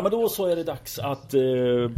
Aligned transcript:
Ja 0.00 0.02
men 0.02 0.12
då 0.12 0.28
så 0.28 0.46
är 0.46 0.56
det 0.56 0.64
dags 0.64 0.98
att 0.98 1.34
eh, 1.34 1.40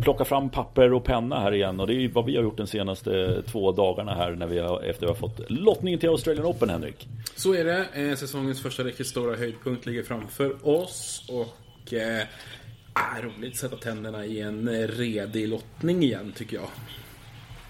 plocka 0.03 0.25
fram 0.25 0.51
papper 0.51 0.93
och 0.93 1.05
penna 1.05 1.41
här 1.41 1.55
igen 1.55 1.81
och 1.81 1.87
det 1.87 1.95
är 1.95 2.09
vad 2.09 2.25
vi 2.25 2.37
har 2.37 2.43
gjort 2.43 2.57
de 2.57 2.67
senaste 2.67 3.43
två 3.43 3.73
dagarna 3.73 4.15
här 4.15 4.31
när 4.31 4.47
vi 4.47 4.59
har, 4.59 4.83
efter 4.83 5.01
vi 5.01 5.07
har 5.07 5.15
fått 5.15 5.51
lottningen 5.51 6.01
till 6.01 6.09
Australian 6.09 6.47
Open 6.47 6.71
Henrik. 6.71 7.09
Så 7.37 7.55
är 7.55 7.65
det. 7.65 7.87
Eh, 7.95 8.17
säsongens 8.17 8.63
första 8.63 8.83
riktigt 8.83 9.07
stora 9.07 9.37
höjdpunkt 9.37 9.87
ligger 9.87 10.03
framför 10.03 10.69
oss 10.69 11.25
och 11.29 11.93
eh, 11.93 12.27
är 12.95 13.23
roligt 13.23 13.53
att 13.53 13.59
sätta 13.59 13.77
tänderna 13.77 14.25
i 14.27 14.41
en 14.41 14.69
redig 14.89 15.49
lottning 15.49 16.03
igen 16.03 16.33
tycker 16.37 16.57
jag. 16.57 16.69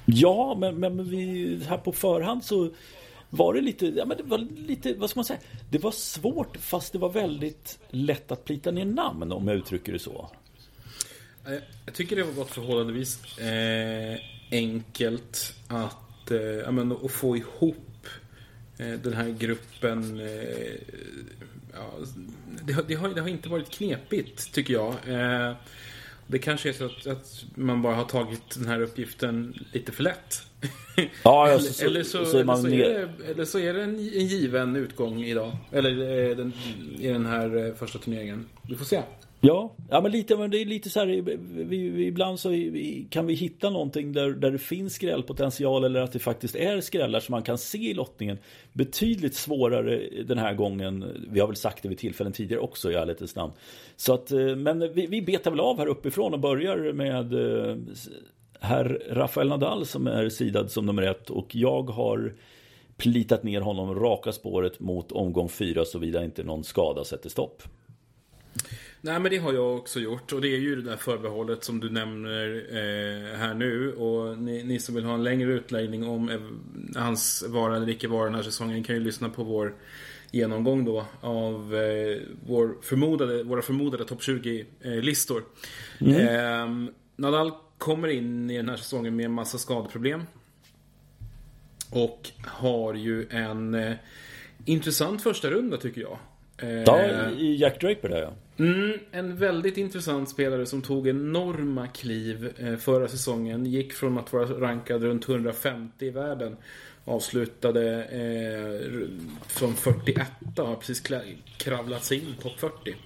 Ja, 0.04 0.56
men, 0.58 0.80
men 0.80 1.10
vi, 1.10 1.60
här 1.68 1.78
på 1.78 1.92
förhand 1.92 2.44
så 2.44 2.70
var 3.34 3.54
det 3.54 3.60
lite, 3.60 3.86
ja 3.86 4.04
men 4.04 4.16
det 4.16 4.22
var 4.22 4.38
lite, 4.38 4.94
vad 4.94 5.10
ska 5.10 5.18
man 5.18 5.24
säga? 5.24 5.40
Det 5.70 5.78
var 5.78 5.90
svårt 5.90 6.56
fast 6.56 6.92
det 6.92 6.98
var 6.98 7.08
väldigt 7.08 7.78
lätt 7.90 8.32
att 8.32 8.44
plita 8.44 8.70
ner 8.70 8.84
namn 8.84 9.32
om 9.32 9.48
jag 9.48 9.56
uttrycker 9.56 9.92
det 9.92 9.98
så. 9.98 10.30
Eh, 11.46 11.52
jag 11.86 11.94
tycker 11.94 12.16
det 12.16 12.22
har 12.22 12.32
gått 12.32 12.50
förhållandevis 12.50 13.38
eh, 13.38 14.18
enkelt 14.50 15.54
att, 15.68 16.30
eh, 16.30 16.40
ja, 16.40 16.70
men, 16.70 16.92
att 16.92 17.12
få 17.12 17.36
ihop 17.36 18.06
eh, 18.78 18.92
den 18.92 19.12
här 19.12 19.28
gruppen. 19.28 20.20
Eh, 20.20 20.74
ja, 21.72 21.90
det, 22.62 22.72
har, 22.72 22.82
det, 22.82 22.94
har, 22.94 23.08
det, 23.08 23.20
har, 23.20 23.28
inte 23.28 23.48
varit 23.48 23.70
knepigt 23.70 24.54
tycker 24.54 24.74
jag. 24.74 24.94
Eh, 25.06 25.56
det 26.32 26.38
kanske 26.38 26.68
är 26.68 26.72
så 26.72 26.84
att, 26.84 27.06
att, 27.06 27.44
man 27.54 27.82
bara 27.82 27.94
har 27.94 28.04
tagit 28.04 28.54
den 28.54 28.66
här 28.66 28.80
uppgiften 28.80 29.64
lite 29.72 29.92
för 29.92 30.02
lätt. 30.02 30.42
Ja, 31.22 31.48
eller, 31.48 31.58
så, 31.58 31.84
eller, 31.84 32.02
så, 32.02 32.24
så, 32.24 32.38
eller, 32.38 32.54
så 32.54 32.68
är 32.68 32.88
det, 32.88 33.08
eller 33.30 33.44
så 33.44 33.58
är 33.58 33.74
det 33.74 33.82
en, 33.82 33.94
en 33.94 34.26
given 34.26 34.76
utgång 34.76 35.24
idag. 35.24 35.56
Eller 35.72 35.90
eh, 35.90 36.36
den, 36.36 36.52
i 36.98 37.08
den 37.08 37.26
här 37.26 37.66
eh, 37.66 37.74
första 37.74 37.98
turneringen. 37.98 38.46
Vi 38.68 38.76
får 38.76 38.84
se. 38.84 39.02
Ja, 39.44 39.74
ja 39.90 40.00
men 40.00 40.12
lite, 40.12 40.36
men 40.36 40.50
det 40.50 40.60
är 40.60 40.64
lite 40.64 40.90
så 40.90 41.00
här, 41.00 41.06
vi, 41.06 41.88
vi, 41.88 42.06
ibland 42.06 42.40
så 42.40 42.48
vi, 42.48 43.06
kan 43.10 43.26
vi 43.26 43.34
hitta 43.34 43.70
någonting 43.70 44.12
där, 44.12 44.30
där 44.30 44.50
det 44.50 44.58
finns 44.58 44.94
skrällpotential 44.94 45.84
eller 45.84 46.00
att 46.00 46.12
det 46.12 46.18
faktiskt 46.18 46.56
är 46.56 46.80
skrällar 46.80 47.20
som 47.20 47.32
man 47.32 47.42
kan 47.42 47.58
se 47.58 47.78
i 47.78 47.94
lottningen. 47.94 48.38
Betydligt 48.72 49.34
svårare 49.34 50.00
den 50.24 50.38
här 50.38 50.54
gången. 50.54 51.04
Vi 51.30 51.40
har 51.40 51.46
väl 51.46 51.56
sagt 51.56 51.82
det 51.82 51.88
vid 51.88 51.98
tillfällen 51.98 52.32
tidigare 52.32 52.60
också 52.60 52.90
i 52.90 52.94
ärlighetens 52.94 53.36
namn. 53.36 53.52
Så 53.96 54.14
att, 54.14 54.32
eh, 54.32 54.56
men 54.56 54.92
vi, 54.92 55.06
vi 55.06 55.22
betar 55.22 55.50
väl 55.50 55.60
av 55.60 55.78
här 55.78 55.86
uppifrån 55.86 56.34
och 56.34 56.40
börjar 56.40 56.92
med 56.92 57.32
eh, 57.34 57.76
herr 58.60 59.02
Rafael 59.10 59.48
Nadal 59.48 59.86
som 59.86 60.06
är 60.06 60.28
sidad 60.28 60.70
som 60.70 60.86
nummer 60.86 61.02
ett 61.02 61.30
och 61.30 61.56
jag 61.56 61.90
har 61.90 62.32
plitat 62.96 63.42
ner 63.42 63.60
honom 63.60 63.94
raka 63.94 64.32
spåret 64.32 64.80
mot 64.80 65.12
omgång 65.12 65.48
fyra 65.48 65.84
såvida 65.84 66.24
inte 66.24 66.42
någon 66.42 66.64
skada 66.64 67.04
sätter 67.04 67.30
stopp. 67.30 67.62
Nej 69.04 69.20
men 69.20 69.30
det 69.30 69.38
har 69.38 69.52
jag 69.52 69.76
också 69.76 70.00
gjort 70.00 70.32
och 70.32 70.40
det 70.40 70.48
är 70.48 70.58
ju 70.58 70.76
det 70.76 70.90
där 70.90 70.96
förbehållet 70.96 71.64
som 71.64 71.80
du 71.80 71.90
nämner 71.90 72.66
eh, 72.70 73.38
här 73.38 73.54
nu 73.54 73.92
och 73.92 74.38
ni, 74.38 74.62
ni, 74.62 74.78
som 74.78 74.94
vill 74.94 75.04
ha 75.04 75.14
en 75.14 75.24
längre 75.24 75.52
utläggning 75.52 76.08
om 76.08 76.28
eh, 76.28 76.40
hans 77.00 77.44
vara 77.48 77.76
eller 77.76 77.88
icke 77.88 78.08
vara 78.08 78.24
den 78.24 78.34
här 78.34 78.42
säsongen 78.42 78.84
kan 78.84 78.94
ju 78.94 79.00
lyssna 79.00 79.28
på 79.28 79.44
vår 79.44 79.74
genomgång 80.30 80.84
då 80.84 81.04
av 81.20 81.74
eh, 81.74 82.20
vår 82.46 82.76
förmodade, 82.82 83.42
våra 83.42 83.62
förmodade 83.62 84.04
topp 84.04 84.20
20-listor. 84.20 85.44
Mm. 86.00 86.86
Eh, 86.86 86.92
Nadal 87.16 87.52
kommer 87.78 88.08
in 88.08 88.50
i 88.50 88.56
den 88.56 88.68
här 88.68 88.76
säsongen 88.76 89.16
med 89.16 89.24
en 89.24 89.32
massa 89.32 89.58
skadeproblem. 89.58 90.22
Och 91.90 92.30
har 92.46 92.94
ju 92.94 93.26
en 93.30 93.74
eh, 93.74 93.92
intressant 94.64 95.22
första 95.22 95.50
runda 95.50 95.76
tycker 95.76 96.00
jag. 96.00 96.18
Ja, 96.86 97.30
i 97.30 97.56
Jack 97.56 97.80
Draper 97.80 98.08
där 98.08 98.22
ja. 98.22 98.32
Mm, 98.56 98.98
en 99.10 99.36
väldigt 99.36 99.76
intressant 99.76 100.28
spelare 100.28 100.66
som 100.66 100.82
tog 100.82 101.08
enorma 101.08 101.86
kliv 101.86 102.52
eh, 102.56 102.76
förra 102.76 103.08
säsongen. 103.08 103.66
Gick 103.66 103.92
från 103.92 104.18
att 104.18 104.32
vara 104.32 104.44
rankad 104.46 105.02
runt 105.02 105.28
150 105.28 106.06
i 106.06 106.10
världen. 106.10 106.56
Avslutade 107.04 108.04
eh, 108.04 109.08
från 109.46 109.74
41 109.74 110.28
och 110.56 110.66
har 110.66 110.76
precis 110.76 111.02
kravlat 111.56 112.04
sig 112.04 112.18
in 112.18 112.34
topp 112.42 112.58
40. 112.58 112.96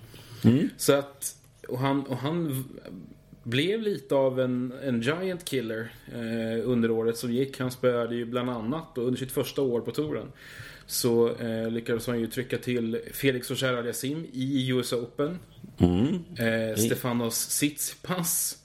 Mm. 0.45 0.71
Så 0.77 0.93
att, 0.93 1.37
och 1.69 1.79
han, 1.79 2.07
och 2.07 2.17
han 2.17 2.65
blev 3.43 3.83
lite 3.83 4.15
av 4.15 4.41
en, 4.41 4.73
en 4.83 5.01
giant 5.01 5.45
killer 5.45 5.93
eh, 6.13 6.69
under 6.69 6.91
året 6.91 7.17
som 7.17 7.33
gick. 7.33 7.61
Han 7.61 7.71
spöade 7.71 8.15
ju 8.15 8.25
bland 8.25 8.51
annat 8.51 8.89
under 8.95 9.19
sitt 9.19 9.33
första 9.33 9.63
år 9.63 9.81
på 9.81 9.91
touren 9.91 10.33
så 10.87 11.35
eh, 11.35 11.71
lyckades 11.71 12.07
han 12.07 12.21
ju 12.21 12.27
trycka 12.27 12.59
till 12.59 13.01
Felix 13.13 13.51
och 13.51 13.63
Aliasim 13.63 14.27
i 14.33 14.69
US 14.69 14.93
Open. 14.93 15.39
Mm. 15.79 16.25
Eh, 16.39 16.77
Stefanos 16.77 17.47
Tsitsipas 17.47 18.59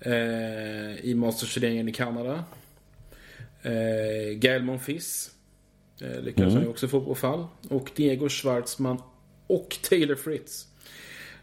eh, 0.00 1.04
i 1.04 1.14
Masters-turneringen 1.14 1.88
i 1.88 1.92
Kanada. 1.92 2.44
Eh, 3.62 4.34
Gael 4.34 4.62
Monfils 4.62 5.30
eh, 6.00 6.20
lyckades 6.20 6.50
mm. 6.50 6.54
han 6.54 6.62
ju 6.62 6.68
också 6.68 6.88
få 6.88 7.00
på 7.00 7.14
fall. 7.14 7.46
Och 7.68 7.90
Diego 7.96 8.28
Schwartzman 8.28 9.02
och 9.46 9.78
Taylor 9.82 10.14
Fritz. 10.14 10.66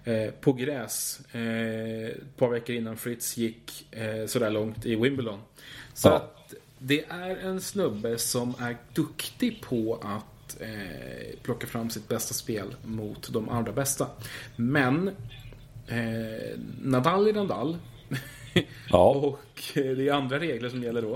Eh, 0.04 0.32
på 0.32 0.54
gräs 0.54 1.22
eh, 1.32 2.08
ett 2.08 2.38
par 2.38 2.50
veckor 2.50 2.76
innan 2.76 2.98
Fritz 2.98 3.38
gick 3.38 3.88
eh, 3.92 4.26
sådär 4.26 4.50
långt 4.50 4.86
i 4.86 4.96
Wimbledon. 4.96 5.40
Så 5.94 6.08
ja. 6.08 6.16
att 6.16 6.54
det 6.80 7.06
är 7.10 7.36
en 7.36 7.62
snubbe 7.62 8.18
som 8.18 8.54
är 8.60 8.78
duktig 8.94 9.62
på 9.62 10.00
att 10.02 10.62
eh, 10.62 11.40
plocka 11.42 11.68
fram 11.68 11.90
sitt 11.90 12.08
bästa 12.08 12.34
spel 12.34 12.76
mot 12.84 13.34
de 13.34 13.50
allra 13.50 13.72
bästa. 13.72 14.08
Men 14.56 15.08
eh, 15.88 16.60
Nadal 16.82 17.28
är 17.28 17.34
Nadal. 17.34 17.78
Ja. 18.90 19.10
och 19.10 19.62
det 19.74 20.08
är 20.08 20.14
andra 20.14 20.40
regler 20.40 20.70
som 20.70 20.84
gäller 20.84 21.02
då. 21.02 21.14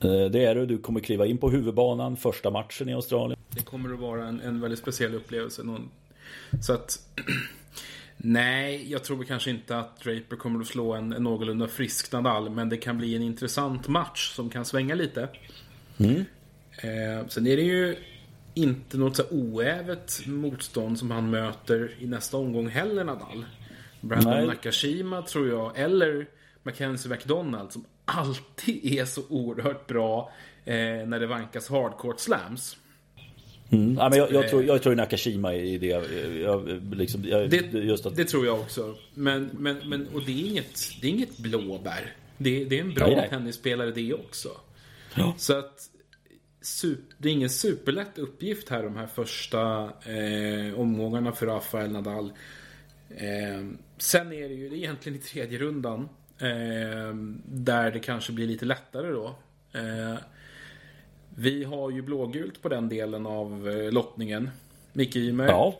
Eh, 0.00 0.30
det 0.30 0.44
är 0.44 0.54
det. 0.54 0.66
Du 0.66 0.78
kommer 0.78 1.00
kliva 1.00 1.26
in 1.26 1.38
på 1.38 1.50
huvudbanan 1.50 2.16
första 2.16 2.50
matchen 2.50 2.88
i 2.88 2.94
Australien. 2.94 3.40
Det 3.50 3.62
kommer 3.62 3.94
att 3.94 4.00
vara 4.00 4.26
en, 4.26 4.40
en 4.40 4.60
väldigt 4.60 4.78
speciell 4.78 5.14
upplevelse. 5.14 5.62
Så 6.62 6.72
att 6.72 6.98
Nej, 8.20 8.90
jag 8.92 9.04
tror 9.04 9.24
kanske 9.24 9.50
inte 9.50 9.78
att 9.78 10.00
Draper 10.00 10.36
kommer 10.36 10.60
att 10.60 10.66
slå 10.66 10.94
en, 10.94 11.12
en 11.12 11.22
någorlunda 11.22 11.68
frisk 11.68 12.12
Nadal. 12.12 12.50
Men 12.50 12.68
det 12.68 12.76
kan 12.76 12.98
bli 12.98 13.16
en 13.16 13.22
intressant 13.22 13.88
match 13.88 14.32
som 14.34 14.50
kan 14.50 14.64
svänga 14.64 14.94
lite. 14.94 15.28
Mm. 15.98 16.24
Eh, 16.70 17.26
sen 17.28 17.46
är 17.46 17.56
det 17.56 17.62
ju 17.62 17.96
inte 18.54 18.98
något 18.98 19.16
så 19.16 19.22
oävet 19.30 20.26
motstånd 20.26 20.98
som 20.98 21.10
han 21.10 21.30
möter 21.30 21.96
i 21.98 22.06
nästa 22.06 22.36
omgång 22.36 22.68
heller, 22.68 23.04
Nadal. 23.04 23.44
Brandon 24.00 24.32
Nej. 24.32 24.46
Nakashima 24.46 25.22
tror 25.22 25.48
jag, 25.48 25.78
eller 25.78 26.26
Mackenzie 26.62 27.10
McDonald 27.10 27.72
som 27.72 27.84
alltid 28.04 28.84
är 28.84 29.04
så 29.04 29.22
oerhört 29.28 29.86
bra 29.86 30.32
eh, 30.64 30.74
när 31.06 31.20
det 31.20 31.26
vankas 31.26 31.68
hardcourt 31.68 32.20
slams. 32.20 32.76
Mm. 33.70 33.96
Ja, 33.98 34.08
men 34.08 34.18
jag, 34.18 34.32
jag, 34.32 34.48
tror, 34.48 34.64
jag 34.64 34.82
tror 34.82 34.94
Nakashima 34.94 35.54
i 35.54 35.78
det. 35.78 35.86
Jag, 36.40 36.68
liksom, 36.94 37.24
jag, 37.24 37.50
det, 37.50 37.72
just 37.72 38.06
att... 38.06 38.16
det 38.16 38.24
tror 38.24 38.46
jag 38.46 38.60
också. 38.60 38.94
Men, 39.14 39.50
men, 39.52 39.88
men, 39.88 40.08
och 40.08 40.22
det 40.24 40.32
är 40.32 40.46
inget, 40.46 41.00
det 41.00 41.06
är 41.06 41.10
inget 41.10 41.38
blåbär. 41.38 42.14
Det, 42.38 42.64
det 42.64 42.78
är 42.78 42.80
en 42.80 42.94
bra 42.94 43.06
nej, 43.06 43.16
nej. 43.16 43.28
tennisspelare 43.28 43.90
det 43.90 44.14
också. 44.14 44.48
Ja. 45.14 45.34
Så 45.38 45.58
att 45.58 45.90
super, 46.60 47.14
det 47.18 47.28
är 47.28 47.32
ingen 47.32 47.50
superlätt 47.50 48.18
uppgift 48.18 48.68
här 48.68 48.82
de 48.82 48.96
här 48.96 49.06
första 49.06 49.84
eh, 49.84 50.80
omgångarna 50.80 51.32
för 51.32 51.46
Rafael 51.46 51.90
Nadal. 51.90 52.32
Eh, 53.10 53.66
sen 53.98 54.32
är 54.32 54.48
det 54.48 54.54
ju 54.54 54.76
egentligen 54.76 55.18
i 55.18 55.22
tredje 55.22 55.58
rundan. 55.58 56.08
Eh, 56.38 57.14
där 57.44 57.90
det 57.90 58.00
kanske 58.00 58.32
blir 58.32 58.46
lite 58.46 58.64
lättare 58.64 59.10
då. 59.10 59.38
Vi 61.40 61.64
har 61.64 61.90
ju 61.90 62.02
blågult 62.02 62.62
på 62.62 62.68
den 62.68 62.88
delen 62.88 63.26
av 63.26 63.68
eh, 63.68 63.92
lottningen. 63.92 64.50
Micke 64.92 65.16
Ymer 65.16 65.46
ja. 65.46 65.74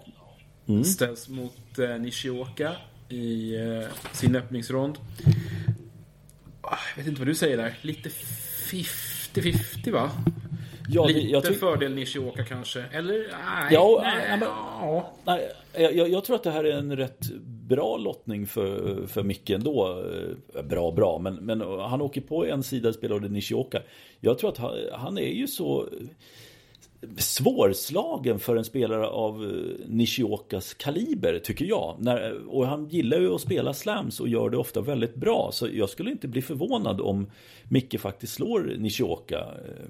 mm. 0.69 0.85
ställs 0.85 1.29
mot 1.29 1.79
eh, 1.79 1.89
Nishioka 1.89 2.77
i 3.09 3.57
eh, 3.57 3.89
sin 4.13 4.37
öppningsrond. 4.37 4.99
Ah, 6.61 6.77
jag 6.91 7.03
vet 7.03 7.09
inte 7.09 7.21
vad 7.21 7.29
du 7.29 7.35
säger 7.35 7.57
där. 7.57 7.79
Lite 7.83 8.09
50-50 8.09 9.91
va? 9.93 10.11
Ja, 10.89 11.07
Lite 11.07 11.21
jag 11.21 11.57
fördel 11.57 11.95
Nishioka 11.95 12.45
kanske? 12.45 12.85
Eller? 12.93 13.15
Nej, 13.15 13.69
ja, 13.71 14.01
nej, 14.03 14.29
men, 14.31 14.49
ja. 14.49 15.13
nej 15.25 15.53
jag, 15.73 16.09
jag, 16.09 16.25
tror 16.25 16.37
att 16.37 16.43
det 16.43 16.51
här 16.51 16.65
är 16.65 16.79
en 16.79 16.97
rätt 16.97 17.31
bra 17.69 17.97
lottning 17.97 18.47
för, 18.47 19.07
för 19.07 19.23
Micke 19.23 19.51
ändå. 19.51 20.05
Eh, 20.55 20.63
bra, 20.63 20.91
bra, 20.91 21.19
men, 21.19 21.35
men 21.35 21.61
han 21.61 22.01
åker 22.01 22.21
på 22.21 22.47
en 22.47 22.63
sida 22.63 22.93
spelade 22.93 23.29
Nishioka. 23.29 23.83
Jag 24.21 24.39
tror 24.39 24.51
att 24.51 24.59
han, 24.59 24.73
han 24.93 25.19
är 25.19 25.33
ju 25.33 25.47
så 25.47 25.89
svårslagen 27.17 28.39
för 28.39 28.57
en 28.57 28.65
spelare 28.65 29.07
av 29.07 29.45
eh, 29.45 29.89
Nishiokas 29.89 30.75
kaliber 30.75 31.39
tycker 31.39 31.65
jag. 31.65 31.97
När, 31.99 32.49
och 32.49 32.67
han 32.67 32.89
gillar 32.89 33.21
ju 33.21 33.35
att 33.35 33.41
spela 33.41 33.75
slams 33.75 34.21
och 34.21 34.29
gör 34.29 34.51
det 34.51 34.57
ofta 34.57 34.81
väldigt 34.81 35.15
bra. 35.15 35.51
Så 35.53 35.69
jag 35.73 35.91
skulle 35.91 36.11
inte 36.11 36.29
bli 36.29 36.43
förvånad 36.43 37.01
om 37.01 37.31
Micke 37.69 38.01
faktiskt 38.01 38.35
slår 38.35 38.75
Nishioka. 38.79 39.39
Eh, 39.39 39.85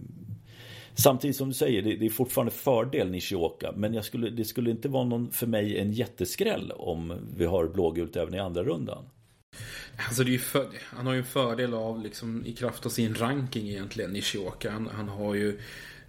Samtidigt 1.03 1.37
som 1.37 1.49
du 1.49 1.55
säger, 1.55 1.83
det, 1.83 1.97
det 1.97 2.07
är 2.07 2.11
fortfarande 2.11 2.53
fördel 2.53 3.11
Nishioka. 3.11 3.73
Men 3.77 4.03
skulle, 4.03 4.31
det 4.31 4.45
skulle 4.45 4.71
inte 4.71 4.89
vara 4.89 5.05
någon, 5.05 5.31
för 5.31 5.47
mig 5.47 5.79
en 5.79 5.93
jätteskräll 5.93 6.73
om 6.77 7.15
vi 7.37 7.45
har 7.45 7.69
blågult 7.69 8.17
även 8.17 8.35
i 8.35 8.39
andra 8.39 8.65
rundan. 8.65 9.05
Alltså 10.09 10.25
det 10.25 10.35
är 10.35 10.39
för, 10.39 10.69
han 10.81 11.07
har 11.07 11.13
ju 11.13 11.19
en 11.19 11.25
fördel 11.25 11.75
av, 11.75 12.03
liksom, 12.03 12.47
i 12.47 12.53
kraft 12.53 12.87
av 12.87 12.91
sin 12.91 13.15
ranking 13.15 13.69
egentligen, 13.69 14.11
Nishioka. 14.11 14.71
Han, 14.71 14.87
han 14.87 15.09
har 15.09 15.35
ju 15.35 15.59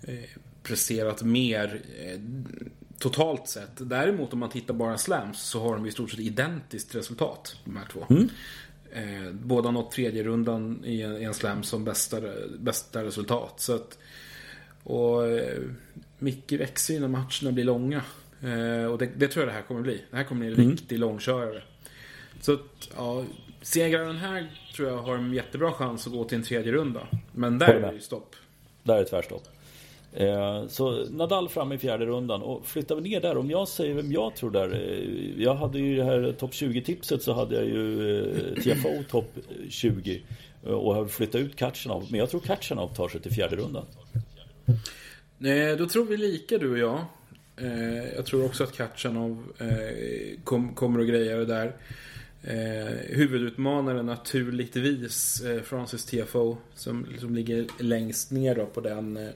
eh, 0.02 0.14
presterat 0.64 1.24
mer 1.24 1.82
eh, 2.00 2.20
totalt 3.00 3.48
sett. 3.48 3.90
Däremot 3.90 4.34
om 4.34 4.40
man 4.40 4.50
tittar 4.50 4.74
bara 4.74 4.98
slams 4.98 5.42
så 5.42 5.60
har 5.60 5.76
de 5.76 5.86
i 5.86 5.92
stort 5.92 6.12
sett 6.12 6.20
identiskt 6.20 6.96
resultat, 6.96 7.56
de 7.66 7.78
här 7.78 7.88
två. 7.92 8.06
Mm. 8.10 8.30
Eh, 8.92 9.34
båda 9.34 9.72
nått 9.72 9.92
tredje 9.92 10.24
rundan 10.24 10.86
i 10.86 11.02
en, 11.02 11.18
i 11.18 11.24
en 11.24 11.34
slam 11.34 11.64
som 11.64 11.84
bästa, 11.84 12.22
bästa 12.60 13.04
resultat. 13.04 13.54
Så 13.60 13.76
att, 13.76 13.98
och 14.84 15.28
eh, 15.28 15.62
mycket 16.20 16.60
växer 16.60 16.94
ju 16.94 17.00
när 17.00 17.08
matcherna 17.08 17.52
blir 17.52 17.64
långa. 17.64 18.02
Eh, 18.44 18.86
och 18.86 18.98
det, 18.98 19.10
det, 19.16 19.28
tror 19.28 19.46
jag 19.46 19.54
det 19.54 19.58
här 19.58 19.62
kommer 19.62 19.82
bli. 19.82 20.02
Det 20.12 20.18
här 20.18 20.24
kommer 20.24 20.40
bli 20.40 20.48
en 20.48 20.60
mm. 20.60 20.72
riktig 20.72 21.00
långkörare. 21.00 21.62
Så 22.42 22.54
att, 22.54 22.90
ja, 22.96 23.24
segrar 23.62 24.06
den 24.06 24.18
här 24.18 24.52
tror 24.76 24.90
jag 24.90 24.98
har 24.98 25.16
en 25.16 25.34
jättebra 25.34 25.72
chans 25.72 26.08
att 26.08 26.14
gå 26.14 26.24
till 26.24 26.38
en 26.38 26.44
tredje 26.44 26.72
runda. 26.72 27.08
Men 27.32 27.60
där 27.60 27.68
är 27.68 27.88
det 27.88 27.94
ju 27.94 28.00
stopp. 28.00 28.36
Där 28.84 28.96
är 28.96 29.00
det 29.00 29.06
tvärstopp. 29.06 29.48
Eh, 30.14 30.68
så 30.68 31.06
Nadal 31.10 31.50
fram 31.50 31.72
i 31.72 31.78
fjärde 31.78 32.06
rundan 32.06 32.42
och 32.42 32.66
flyttar 32.66 32.96
vi 32.96 33.02
ner 33.02 33.22
där 33.22 33.38
om 33.38 33.50
jag 33.50 33.68
säger 33.68 33.94
vem 33.94 34.12
jag 34.12 34.36
tror 34.36 34.52
där 34.52 34.74
eh, 34.74 35.44
Jag 35.44 35.56
hade 35.56 35.80
ju 35.80 35.96
det 35.96 36.04
här 36.04 36.36
topp 36.40 36.54
20 36.54 36.82
tipset 36.82 37.24
så 37.24 37.34
hade 37.34 37.56
jag 37.56 37.66
ju 37.66 38.20
eh, 38.20 38.54
TFO 38.54 39.04
topp 39.10 39.38
20 39.70 40.22
Och 40.64 40.96
har 40.96 41.06
flyttat 41.06 41.42
ut 41.42 41.56
Katchanov 41.56 42.08
Men 42.10 42.20
jag 42.20 42.30
tror 42.30 42.42
Katchanov 42.42 42.88
tar 42.96 43.08
sig 43.10 43.22
till 43.22 43.32
fjärde 43.32 43.56
rundan 43.56 43.86
Nej, 45.38 45.76
då 45.76 45.88
tror 45.88 46.06
vi 46.06 46.18
lika 46.18 46.58
du 46.58 46.72
och 46.72 46.78
jag 46.78 47.06
eh, 47.58 48.14
Jag 48.16 48.26
tror 48.26 48.46
också 48.46 48.64
att 48.64 48.74
Katchanov 48.74 49.44
eh, 49.58 50.40
kommer 50.74 51.00
att 51.02 51.08
greja 51.08 51.38
det 51.38 51.46
där 51.46 51.76
eh, 52.44 53.16
huvudutmanaren 53.16 54.06
naturligtvis 54.06 55.44
Francis 55.64 56.06
TFO 56.06 56.58
som, 56.76 57.06
som 57.20 57.36
ligger 57.36 57.68
längst 57.80 58.32
ner 58.32 58.56
då 58.56 58.66
på 58.66 58.82
den 58.82 59.30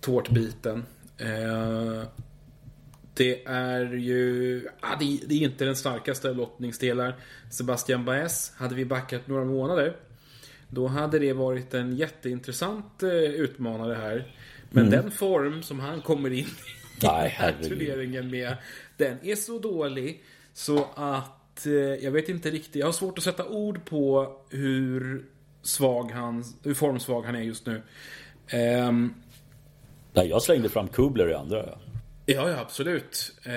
tårtbiten. 0.00 0.84
Eh, 1.18 2.02
det 3.14 3.44
är 3.44 3.94
ju... 3.94 4.68
Ah, 4.80 4.96
det, 5.00 5.20
det, 5.26 5.34
är 5.34 5.42
inte 5.42 5.64
den 5.64 5.76
starkaste 5.76 6.32
lottningsdelar. 6.32 7.16
Sebastian 7.50 8.04
Baez, 8.04 8.52
hade 8.56 8.74
vi 8.74 8.84
backat 8.84 9.26
några 9.26 9.44
månader 9.44 9.96
då 10.74 10.86
hade 10.86 11.18
det 11.18 11.32
varit 11.32 11.74
en 11.74 11.96
jätteintressant 11.96 13.02
eh, 13.02 13.10
utmanare 13.10 13.94
här. 13.94 14.32
Men 14.70 14.86
mm. 14.86 15.02
den 15.02 15.10
form 15.10 15.62
som 15.62 15.80
han 15.80 16.00
kommer 16.00 16.30
in 16.30 16.44
i 16.44 16.46
den 17.00 17.30
här 17.30 17.54
turneringen 17.62 18.30
med, 18.30 18.56
den 18.96 19.18
är 19.22 19.36
så 19.36 19.58
dålig 19.58 20.22
så 20.52 20.86
att 20.94 21.66
eh, 21.66 21.72
jag 21.72 22.10
vet 22.10 22.28
inte 22.28 22.50
riktigt. 22.50 22.74
Jag 22.76 22.86
har 22.86 22.92
svårt 22.92 23.18
att 23.18 23.24
sätta 23.24 23.48
ord 23.48 23.84
på 23.84 24.36
hur 24.50 25.24
svag 25.62 26.10
han, 26.10 26.44
hur 26.62 26.74
formsvag 26.74 27.22
han 27.22 27.34
är 27.34 27.42
just 27.42 27.66
nu. 27.66 27.82
Um, 28.88 29.14
Nej, 30.12 30.28
jag 30.28 30.42
slängde 30.42 30.68
fram 30.68 30.88
Kubler 30.88 31.30
i 31.30 31.34
andra. 31.34 31.56
Ja, 31.56 31.78
ja, 32.26 32.50
ja 32.50 32.60
absolut. 32.60 33.32
Eh, 33.44 33.52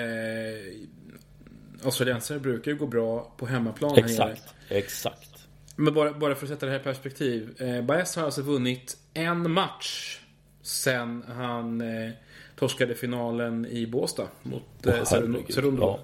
australiensare 1.84 2.38
brukar 2.38 2.70
ju 2.70 2.76
gå 2.76 2.86
bra 2.86 3.32
på 3.36 3.46
hemmaplan. 3.46 3.98
Exakt, 3.98 4.54
exakt. 4.68 5.35
Men 5.76 5.94
bara, 5.94 6.12
bara 6.12 6.34
för 6.34 6.46
att 6.46 6.50
sätta 6.50 6.66
det 6.66 6.72
här 6.72 6.80
i 6.80 6.82
perspektiv. 6.82 7.62
Eh, 7.62 7.82
Baez 7.82 8.16
har 8.16 8.24
alltså 8.24 8.42
vunnit 8.42 8.96
en 9.14 9.50
match 9.50 10.20
sen 10.62 11.24
han 11.28 11.80
eh, 11.80 12.10
torskade 12.56 12.94
finalen 12.94 13.66
i 13.66 13.86
Båstad 13.86 14.28
mot 14.42 14.86
eh, 14.86 15.04
Cerundo. 15.48 15.80
Ja. 15.80 15.98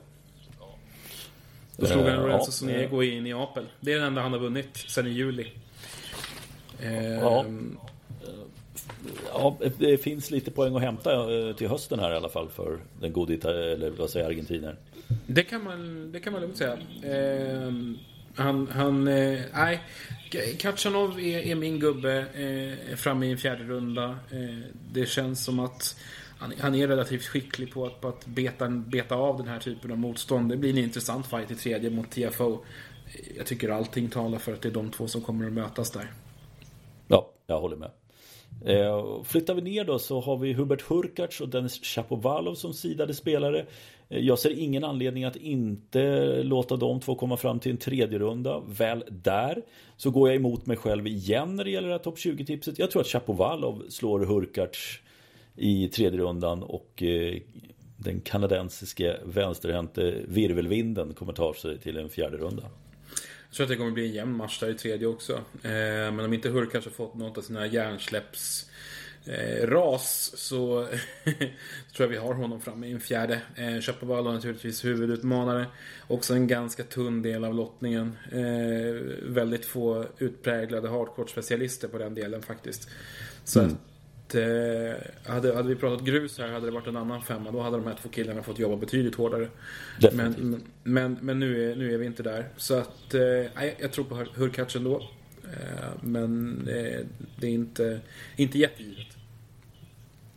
Då 1.76 1.86
slog 1.86 2.04
han 2.04 2.16
Lorenzo 2.16 2.46
ja, 2.46 2.52
Sonego 2.52 3.02
i 3.02 3.20
Neapel. 3.20 3.66
Det 3.80 3.92
är 3.92 3.96
den 3.96 4.06
enda 4.06 4.20
han 4.20 4.32
har 4.32 4.40
vunnit 4.40 4.76
sen 4.76 5.06
i 5.06 5.10
juli. 5.10 5.52
Eh, 6.80 7.12
ja. 7.12 7.44
Ja, 9.34 9.56
det 9.78 9.98
finns 9.98 10.30
lite 10.30 10.50
poäng 10.50 10.76
att 10.76 10.82
hämta 10.82 11.38
eh, 11.38 11.56
till 11.56 11.68
hösten 11.68 11.98
här 11.98 12.12
i 12.12 12.16
alla 12.16 12.28
fall 12.28 12.48
för 12.48 12.78
den 13.00 13.12
gode 13.12 13.50
eller 13.72 13.90
vad 13.90 14.10
säger 14.10 14.26
argentiner. 14.26 14.76
Det 15.26 15.42
kan 15.42 15.64
man, 15.64 16.12
det 16.12 16.20
kan 16.20 16.32
man 16.32 16.42
lugnt 16.42 16.56
säga. 16.56 16.78
Eh, 17.02 17.72
han, 18.36 18.68
han, 18.68 19.08
eh, 19.08 19.40
nej. 19.54 19.80
Kachanov 20.58 21.20
är, 21.20 21.38
är, 21.38 21.54
min 21.54 21.78
gubbe 21.78 22.18
eh, 22.18 22.96
framme 22.96 23.26
i 23.26 23.30
en 23.30 23.38
fjärde 23.38 23.64
runda. 23.64 24.08
Eh, 24.30 24.58
det 24.92 25.06
känns 25.06 25.44
som 25.44 25.58
att 25.58 26.00
han, 26.38 26.52
han, 26.60 26.74
är 26.74 26.88
relativt 26.88 27.26
skicklig 27.26 27.72
på 27.72 27.86
att, 27.86 28.00
på 28.00 28.08
att 28.08 28.26
beta, 28.26 28.68
beta 28.68 29.14
av 29.14 29.38
den 29.38 29.48
här 29.48 29.58
typen 29.58 29.90
av 29.90 29.98
motstånd. 29.98 30.48
Det 30.48 30.56
blir 30.56 30.70
en 30.70 30.78
intressant 30.78 31.26
fight 31.26 31.50
i 31.50 31.54
tredje 31.54 31.90
mot 31.90 32.10
TFO. 32.10 32.58
Jag 33.36 33.46
tycker 33.46 33.68
allting 33.68 34.08
talar 34.08 34.38
för 34.38 34.52
att 34.52 34.62
det 34.62 34.68
är 34.68 34.72
de 34.72 34.90
två 34.90 35.08
som 35.08 35.22
kommer 35.22 35.46
att 35.46 35.52
mötas 35.52 35.90
där. 35.90 36.12
Ja, 37.08 37.32
jag 37.46 37.60
håller 37.60 37.76
med. 37.76 37.90
Eh, 38.64 39.22
flyttar 39.24 39.54
vi 39.54 39.62
ner 39.62 39.84
då 39.84 39.98
så 39.98 40.20
har 40.20 40.36
vi 40.36 40.52
Hubert 40.52 40.82
Hurkacz 40.82 41.40
och 41.40 41.48
Dennis 41.48 41.84
Shapovalov 41.84 42.54
som 42.54 42.72
sidade 42.72 43.14
spelare. 43.14 43.66
Eh, 44.12 44.20
jag 44.20 44.38
ser 44.38 44.58
ingen 44.58 44.84
anledning 44.84 45.24
att 45.24 45.36
inte 45.36 46.42
låta 46.42 46.76
de 46.76 47.00
två 47.00 47.14
komma 47.14 47.36
fram 47.36 47.60
till 47.60 47.72
en 47.72 47.78
tredje 47.78 48.18
runda. 48.18 48.60
Väl 48.60 49.04
där 49.08 49.62
så 49.96 50.10
går 50.10 50.28
jag 50.28 50.36
emot 50.36 50.66
mig 50.66 50.76
själv 50.76 51.06
igen 51.06 51.56
när 51.56 51.64
det 51.64 51.70
gäller 51.70 51.88
det 51.88 51.94
här 51.94 51.98
topp 51.98 52.18
20-tipset. 52.18 52.78
Jag 52.78 52.90
tror 52.90 53.02
att 53.02 53.08
Chapovalov 53.08 53.84
slår 53.88 54.20
Hurkacz 54.20 54.98
i 55.56 55.88
tredje 55.88 56.20
rundan 56.20 56.62
och 56.62 57.02
eh, 57.02 57.36
den 57.96 58.20
kanadensiske 58.20 59.16
vänsterhänte 59.24 60.14
virvelvinden 60.28 61.14
kommer 61.14 61.32
ta 61.32 61.54
sig 61.54 61.78
till 61.78 61.96
en 61.96 62.08
fjärde 62.08 62.36
runda. 62.36 62.62
Jag 63.48 63.56
tror 63.56 63.64
att 63.64 63.70
det 63.70 63.76
kommer 63.76 63.90
bli 63.90 64.06
en 64.06 64.12
jämn 64.12 64.36
match 64.36 64.60
där 64.60 64.70
i 64.70 64.74
tredje 64.74 65.06
också. 65.06 65.32
Eh, 65.32 65.70
men 66.12 66.20
om 66.20 66.32
inte 66.32 66.48
Hurkacz 66.48 66.84
har 66.86 66.92
fått 66.92 67.14
något 67.14 67.38
av 67.38 67.42
sina 67.42 67.66
hjärnsläpps 67.66 68.70
eh, 69.26 69.66
ras 69.66 70.32
så 70.34 70.86
tror 71.24 71.48
jag 71.96 72.08
vi 72.08 72.16
har 72.16 72.34
honom 72.34 72.60
framme 72.60 72.86
i 72.86 72.92
en 72.92 73.00
fjärde. 73.00 73.40
Eh, 73.54 73.80
Chapovalov 73.80 74.34
naturligtvis 74.34 74.84
huvudutmanare. 74.84 75.66
Också 76.08 76.34
en 76.34 76.46
ganska 76.46 76.82
tunn 76.82 77.22
del 77.22 77.44
av 77.44 77.54
lottningen. 77.54 78.16
Eh, 78.32 78.94
väldigt 79.22 79.64
få 79.64 80.06
utpräglade 80.18 80.88
hardcore-specialister 80.88 81.88
på 81.88 81.98
den 81.98 82.14
delen 82.14 82.42
faktiskt. 82.42 82.88
Så 83.44 83.60
mm 83.60 83.76
eh, 84.34 84.96
hade, 85.32 85.54
hade 85.54 85.68
vi 85.68 85.76
pratat 85.76 86.06
grus 86.06 86.38
här 86.38 86.48
hade 86.48 86.66
det 86.66 86.72
varit 86.72 86.86
en 86.86 86.96
annan 86.96 87.22
femma. 87.22 87.50
Då 87.50 87.60
hade 87.60 87.76
de 87.76 87.86
här 87.86 87.96
två 88.02 88.08
killarna 88.08 88.42
fått 88.42 88.58
jobba 88.58 88.76
betydligt 88.76 89.14
hårdare. 89.14 89.48
Men, 90.12 90.62
men, 90.82 91.18
men 91.20 91.38
nu, 91.38 91.70
är, 91.70 91.76
nu 91.76 91.94
är 91.94 91.98
vi 91.98 92.06
inte 92.06 92.22
där. 92.22 92.48
Så 92.56 92.74
att, 92.74 93.14
eh, 93.14 93.22
jag 93.78 93.92
tror 93.92 94.04
på 94.04 94.14
Hurkacz 94.14 94.76
ändå. 94.76 95.02
Eh, 95.52 95.88
men 96.00 96.58
eh, 96.68 97.06
det 97.36 97.46
är 97.46 97.50
inte, 97.50 98.00
inte 98.36 98.58
jättegivet. 98.58 99.06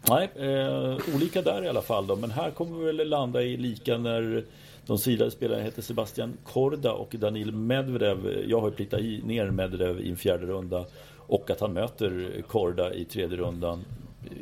Nej, 0.10 0.30
eh, 0.36 1.16
olika 1.16 1.42
där 1.42 1.64
i 1.64 1.68
alla 1.68 1.82
fall 1.82 2.08
då. 2.08 2.16
Men 2.16 2.32
här 2.32 2.52
kommer 2.52 2.78
vi 2.78 2.86
väl 2.86 3.10
landa 3.10 3.42
i 3.42 3.58
lika 3.58 3.98
när 3.98 4.44
de 4.86 4.98
sidade 4.98 5.32
spelarna 5.32 5.64
heter 5.64 5.82
Sebastian 5.82 6.38
Korda 6.44 6.92
och 6.92 7.16
Danil 7.20 7.52
Medvedev. 7.52 8.44
Jag 8.48 8.62
har 8.62 8.70
ju 8.70 8.76
plitat 8.76 9.02
ner 9.02 9.50
Medvedev 9.50 10.00
i 10.00 10.10
en 10.10 10.18
fjärde 10.18 10.46
runda. 10.46 10.86
Och 11.28 11.50
att 11.50 11.60
han 11.60 11.74
möter 11.74 12.42
Korda 12.48 12.94
i 12.94 13.06
tredje 13.06 13.38
rundan. 13.38 13.86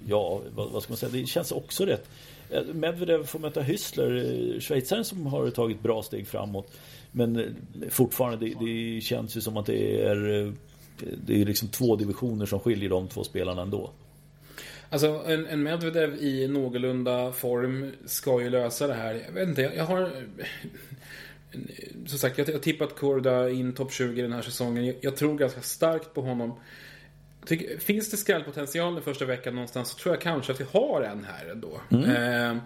Ja, 0.08 0.42
vad, 0.56 0.70
vad, 0.72 0.84
ska 0.84 0.92
man 0.92 0.98
säga? 0.98 1.12
Det 1.12 1.26
känns 1.26 1.52
också 1.52 1.86
rätt. 1.86 2.10
Eh, 2.50 2.64
Medvedev 2.74 3.26
får 3.26 3.40
möta 3.40 3.62
Hüssler, 3.62 4.18
eh, 4.18 4.60
schweizaren 4.60 5.06
som 5.06 5.26
har 5.26 5.50
tagit 5.50 5.82
bra 5.82 6.04
steg 6.04 6.28
framåt. 6.28 6.72
Men 7.12 7.40
eh, 7.40 7.46
fortfarande, 7.90 8.46
det, 8.46 8.66
det 8.66 9.02
känns 9.02 9.38
ju 9.38 9.42
som 9.42 9.58
att 9.58 9.66
det 9.66 10.02
är 10.02 10.54
Det 11.28 11.42
är 11.42 11.46
liksom 11.46 11.68
två 11.68 11.96
divisioner 11.96 12.46
som 12.46 12.60
skiljer 12.60 12.90
de 12.90 13.08
två 13.08 13.24
spelarna 13.24 13.62
ändå. 13.62 13.92
Alltså 14.90 15.08
en, 15.08 15.46
en 15.48 15.64
Medvedev 15.64 16.16
i 16.16 16.48
någorlunda 16.48 17.32
form 17.32 17.92
ska 18.06 18.42
ju 18.42 18.50
lösa 18.50 18.88
det 18.88 18.94
här. 18.94 19.22
Jag 19.26 19.34
vet 19.34 19.48
inte, 19.48 19.62
jag 19.62 19.86
har 19.86 20.12
som 22.06 22.20
sagt, 22.20 22.38
jag 22.38 22.46
har 22.46 22.60
tippat 22.60 22.96
Korda 22.96 23.50
in 23.50 23.74
topp 23.74 23.94
20 23.94 24.22
den 24.22 24.34
här 24.34 24.42
säsongen. 24.42 24.96
Jag, 25.02 25.16
tror 25.16 25.38
ganska 25.38 25.62
starkt 25.62 26.14
på 26.14 26.22
honom. 26.22 26.54
Tycker, 27.46 27.78
finns 27.78 28.12
det 28.12 28.18
skrällpotential 28.18 28.94
den 28.94 29.04
första 29.04 29.26
veckan 29.26 29.56
någonstans 29.56 29.90
så 29.90 29.98
tror 29.98 30.16
jag 30.16 30.22
kanske 30.22 30.52
att 30.52 30.62
vi 30.62 30.66
har 30.72 31.02
en 31.02 31.24
här 31.24 31.46
ändå. 31.52 31.82
Mm. 31.92 32.10
Eh, 32.10 32.64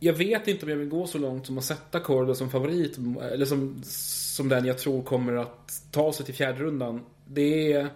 jag 0.00 0.12
vet 0.12 0.48
inte 0.48 0.66
om 0.66 0.70
jag 0.70 0.76
vill 0.76 0.88
gå 0.88 1.06
så 1.06 1.18
långt 1.18 1.46
som 1.46 1.58
att 1.58 1.64
sätta 1.64 2.00
Korda 2.00 2.34
som 2.34 2.50
favorit. 2.50 2.98
Eller 3.32 3.44
som, 3.44 3.80
som 3.84 4.48
den 4.48 4.64
jag 4.64 4.78
tror 4.78 5.02
kommer 5.02 5.32
att 5.32 5.82
ta 5.90 6.12
sig 6.12 6.26
till 6.26 6.34
fjärde 6.34 6.58
rundan. 6.58 7.04
Det 7.26 7.72
är 7.72 7.88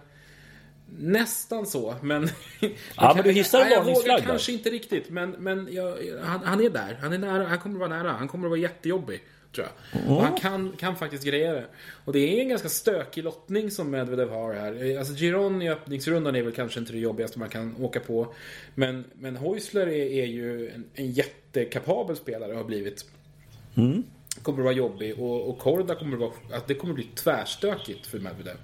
nästan 0.97 1.65
så, 1.65 1.95
men... 2.01 2.29
Ja, 2.95 3.13
men 3.15 3.23
du 3.23 3.31
hissar 3.31 3.61
en 3.61 3.69
varningsflagg 3.69 4.23
Kanske 4.23 4.51
inte 4.51 4.69
riktigt, 4.69 5.09
men, 5.09 5.29
men 5.31 5.67
jag, 5.71 5.97
han, 6.23 6.43
han, 6.43 6.61
är 6.61 6.69
där. 6.69 6.97
Han 7.01 7.13
är 7.13 7.17
nära. 7.17 7.47
Han 7.47 7.59
kommer 7.59 7.75
att 7.75 7.89
vara 7.89 8.03
nära. 8.03 8.11
Han 8.11 8.27
kommer 8.27 8.47
att 8.47 8.51
vara 8.51 8.59
jättejobbig. 8.59 9.23
Tror 9.55 9.67
jag. 9.67 10.01
Mm. 10.01 10.13
Och 10.13 10.23
han 10.23 10.37
kan, 10.37 10.71
kan 10.77 10.95
faktiskt 10.95 11.23
greja 11.23 11.53
det. 11.53 11.65
Och 12.05 12.13
det 12.13 12.19
är 12.19 12.41
en 12.41 12.49
ganska 12.49 12.69
stökig 12.69 13.23
lottning 13.23 13.71
som 13.71 13.91
Medvedev 13.91 14.29
har 14.29 14.53
här. 14.53 14.97
Alltså 14.97 15.13
Giron 15.13 15.61
i 15.61 15.69
öppningsrundan 15.69 16.35
är 16.35 16.41
väl 16.41 16.53
kanske 16.53 16.79
inte 16.79 16.91
det 16.91 16.99
jobbigaste 16.99 17.39
man 17.39 17.49
kan 17.49 17.75
åka 17.79 17.99
på. 17.99 18.33
Men, 18.75 19.03
men 19.13 19.37
Häusler 19.37 19.87
är, 19.87 20.05
är 20.05 20.25
ju 20.25 20.69
en, 20.69 20.85
en 20.93 21.11
jättekapabel 21.11 22.15
spelare 22.15 22.53
har 22.53 22.63
blivit. 22.63 23.05
Mm. 23.75 24.03
Kommer 24.41 24.59
att 24.59 24.63
vara 24.63 24.75
jobbig 24.75 25.19
och, 25.19 25.49
och 25.49 25.59
Korda 25.59 25.95
kommer 25.95 26.13
att 26.13 26.19
vara, 26.19 26.57
att 26.57 26.67
det 26.67 26.73
kommer 26.73 26.93
att 26.93 26.95
bli 26.95 27.07
tvärstökigt 27.15 28.07
för 28.07 28.19
Medvedev. 28.19 28.57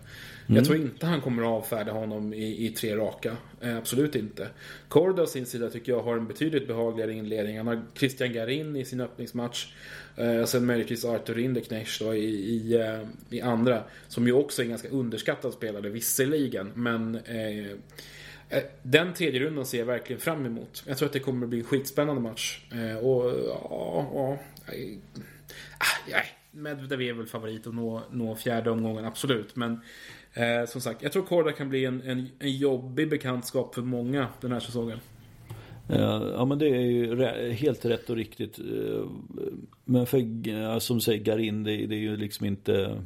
Mm. 0.50 0.58
Jag 0.58 0.66
tror 0.66 0.78
inte 0.78 1.06
han 1.06 1.22
kommer 1.22 1.44
att 1.44 1.50
avfärda 1.50 1.92
honom 1.92 2.34
i, 2.34 2.66
i 2.66 2.70
tre 2.70 2.96
raka. 2.96 3.38
Eh, 3.62 3.78
absolut 3.78 4.16
inte. 4.16 4.48
Korda 4.88 5.24
å 5.24 5.26
sin 5.26 5.46
sida 5.46 5.70
tycker 5.70 5.92
jag 5.92 6.02
har 6.02 6.18
en 6.18 6.28
betydligt 6.28 6.68
behagligare 6.68 7.14
inledning. 7.14 7.58
Han 7.58 7.68
har 7.68 7.82
Christian 7.96 8.34
Garin 8.34 8.76
i 8.76 8.86
sin 8.86 9.02
öppningsmatch. 9.02 9.68
Eh, 10.16 10.46
sen 10.46 10.66
möjligtvis 10.66 11.06
Arthur 11.06 11.34
Rinderknecht 11.34 12.00
då 12.00 12.16
i, 12.16 12.26
i, 12.26 12.76
eh, 12.76 13.00
i, 13.30 13.42
andra. 13.42 13.84
Som 14.08 14.28
ju 14.28 14.34
också 14.34 14.62
är 14.62 14.64
en 14.64 14.70
ganska 14.70 14.90
underskattad 14.90 15.54
spelare 15.54 15.90
visserligen. 15.90 16.72
Men 16.74 17.16
eh, 17.16 17.60
eh, 18.50 18.64
den 18.84 19.14
tredje 19.14 19.40
rundan 19.40 19.66
ser 19.66 19.80
jag 19.80 19.86
verkligen 19.86 20.22
fram 20.22 20.46
emot. 20.46 20.84
Jag 20.88 20.98
tror 20.98 21.06
att 21.06 21.14
det 21.14 21.20
kommer 21.20 21.46
att 21.46 21.50
bli 21.50 21.60
en 21.60 21.66
skitspännande 21.66 22.22
match. 22.22 22.62
Eh, 22.72 22.98
och 22.98 23.32
ja, 23.48 24.12
ja, 24.14 24.38
Ah, 25.80 26.12
nej, 26.12 26.26
Medvedev 26.52 27.02
är 27.02 27.14
väl 27.14 27.26
favorit 27.26 27.68
att 27.68 27.74
nå, 27.74 28.02
nå 28.12 28.36
fjärde 28.36 28.72
omgången, 28.72 29.06
absolut. 29.06 29.56
Men 29.56 29.82
Eh, 30.34 30.66
som 30.68 30.82
sagt, 30.82 31.04
jag 31.04 31.12
tror 31.12 31.24
Korda 31.24 31.52
kan 31.52 31.70
bli 31.70 31.86
en, 31.86 32.02
en, 32.02 32.30
en 32.40 32.58
jobbig 32.58 33.10
bekantskap 33.10 33.76
för 33.76 33.82
många 33.82 34.28
den 34.42 34.52
här 34.52 34.60
säsongen. 34.60 35.00
Eh, 35.90 36.24
ja, 36.36 36.46
men 36.46 36.60
det 36.60 36.68
är 36.68 36.82
ju 36.82 37.52
helt 37.52 37.86
rätt 37.86 38.10
och 38.10 38.16
riktigt. 38.16 38.60
Eh, 38.60 39.06
men 39.86 40.06
för, 40.06 40.48
eh, 40.50 40.80
som 40.80 40.98
du 40.98 41.02
säger, 41.02 41.24
Garin, 41.24 41.64
det, 41.64 41.86
det 41.86 41.96
är 41.96 42.00
ju 42.00 42.18
liksom 42.18 42.46
inte... 42.46 43.02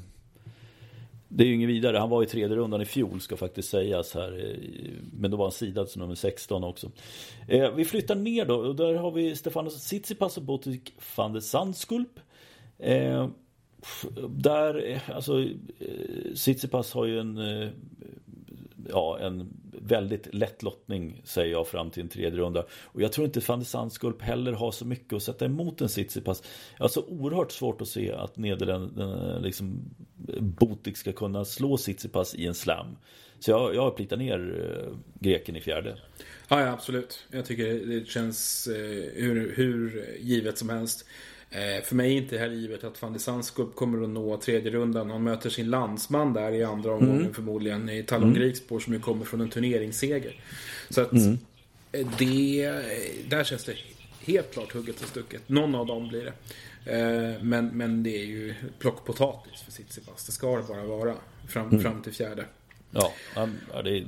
Det 1.28 1.44
är 1.44 1.48
ju 1.48 1.54
inget 1.54 1.70
vidare. 1.70 1.98
Han 1.98 2.10
var 2.10 2.24
i 2.24 2.26
tredje 2.26 2.56
rundan 2.58 2.82
i 2.82 2.86
fjol 2.86 3.22
ska 3.22 3.38
faktiskt 3.38 3.70
sägas 3.70 4.14
här. 4.14 4.58
Men 5.14 5.32
då 5.32 5.38
var 5.38 5.46
han 5.46 5.52
sidad 5.52 5.90
som 5.90 6.02
nummer 6.02 6.16
16 6.16 6.64
också. 6.64 6.92
Vi 7.76 7.86
flyttar 7.86 8.16
ner 8.16 8.46
då. 8.46 8.56
Och 8.56 8.76
där 8.76 8.94
har 8.94 9.12
vi 9.12 9.36
Stefanos 9.36 9.86
Tsitsipas 9.86 10.38
och 10.38 10.44
Botik 10.44 10.94
van 11.16 11.34
de 11.34 11.42
Sandskulp. 11.42 12.20
Eh, 12.84 13.28
där, 14.30 14.92
eh, 14.92 15.16
alltså 15.16 15.42
eh, 15.42 16.34
Tsitsipas 16.36 16.94
har 16.94 17.06
ju 17.06 17.20
en 17.20 17.38
eh, 17.38 17.70
Ja, 18.90 19.20
en 19.20 19.50
väldigt 19.82 20.34
lätt 20.34 20.64
lottning 20.64 21.22
säger 21.26 21.52
jag 21.52 21.68
fram 21.68 21.92
till 21.92 22.04
en 22.04 22.10
tredje 22.10 22.40
runda. 22.40 22.66
Och 22.84 23.02
jag 23.02 23.12
tror 23.12 23.26
inte 23.26 23.40
van 23.48 23.60
de 23.60 23.66
Sandskulp 23.66 24.22
heller 24.22 24.52
har 24.52 24.72
så 24.72 24.86
mycket 24.86 25.14
att 25.14 25.24
sätta 25.24 25.46
emot 25.46 25.82
en 25.82 25.88
Tsitsipas. 25.88 26.44
Jag 26.78 26.84
har 26.84 26.90
så 26.90 27.06
oerhört 27.06 27.52
svårt 27.52 27.82
att 27.82 27.88
se 27.88 28.12
att 28.12 28.38
Nederländerna, 28.38 29.36
eh, 29.36 29.42
liksom 29.42 29.80
Botik 30.40 30.98
ska 30.98 31.12
kunna 31.12 31.46
slå 31.46 31.78
Tsitsipas 31.78 32.36
i 32.36 32.46
en 32.46 32.54
slam. 32.54 32.88
Så 33.40 33.52
jag, 33.52 33.76
jag 33.76 33.96
plitar 33.96 34.18
ner 34.18 34.70
eh, 34.70 34.98
greken 35.20 35.56
i 35.56 35.62
fjärde. 35.62 35.98
Ja, 36.48 36.60
ja, 36.60 36.72
absolut. 36.72 37.26
Jag 37.32 37.46
tycker 37.46 37.86
det 37.86 38.08
känns 38.08 38.68
hur, 39.14 39.54
hur 39.56 40.06
givet 40.20 40.58
som 40.58 40.70
helst. 40.70 41.06
Eh, 41.54 41.84
för 41.84 41.96
mig 41.96 42.14
är 42.14 42.18
inte 42.18 42.38
heller 42.38 42.56
givet 42.56 42.84
att 42.84 43.02
van 43.02 43.14
de 43.14 43.20
Sandskulp 43.20 43.76
kommer 43.76 44.04
att 44.04 44.10
nå 44.10 44.38
tredje 44.38 44.72
rundan. 44.72 45.10
Han 45.10 45.24
möter 45.24 45.50
sin 45.50 45.70
landsman 45.70 46.34
där 46.34 46.52
i 46.52 46.64
andra 46.64 46.94
omgången 46.94 47.22
mm. 47.22 47.34
förmodligen. 47.34 47.90
I 47.90 48.04
Talon 48.04 48.24
mm. 48.24 48.36
Grigspor 48.36 48.80
som 48.80 48.94
ju 48.94 49.00
kommer 49.00 49.26
från 49.26 49.42
en 49.42 49.50
turneringsseger. 49.50 50.42
Så 50.90 51.02
att 51.02 51.12
mm. 51.12 51.38
Eh, 51.92 52.08
det, 52.18 52.72
där 53.30 53.44
känns 53.44 53.64
det 53.64 53.76
helt 54.20 54.54
klart 54.54 54.74
hugget 54.74 55.02
och 55.02 55.08
stucket. 55.08 55.50
Någon 55.50 55.76
av 55.76 55.86
dem 55.86 56.08
blir 56.08 56.24
det. 56.24 56.34
Eh, 56.86 57.44
men, 57.44 57.68
men 57.68 58.04
det 58.04 58.22
är 58.22 58.26
ju 58.26 58.54
plockpotatis 58.80 59.62
för 59.62 59.72
Tsitsipas. 59.72 60.26
Det 60.26 60.32
ska 60.32 60.58
det 60.58 60.64
bara 60.68 60.84
vara. 60.84 61.16
Fram, 61.48 61.70
mm. 61.70 61.82
fram 61.82 62.02
till 62.02 62.14
fjärde. 62.14 62.46
Ja, 62.94 63.14
det 63.84 63.98
är, 63.98 64.06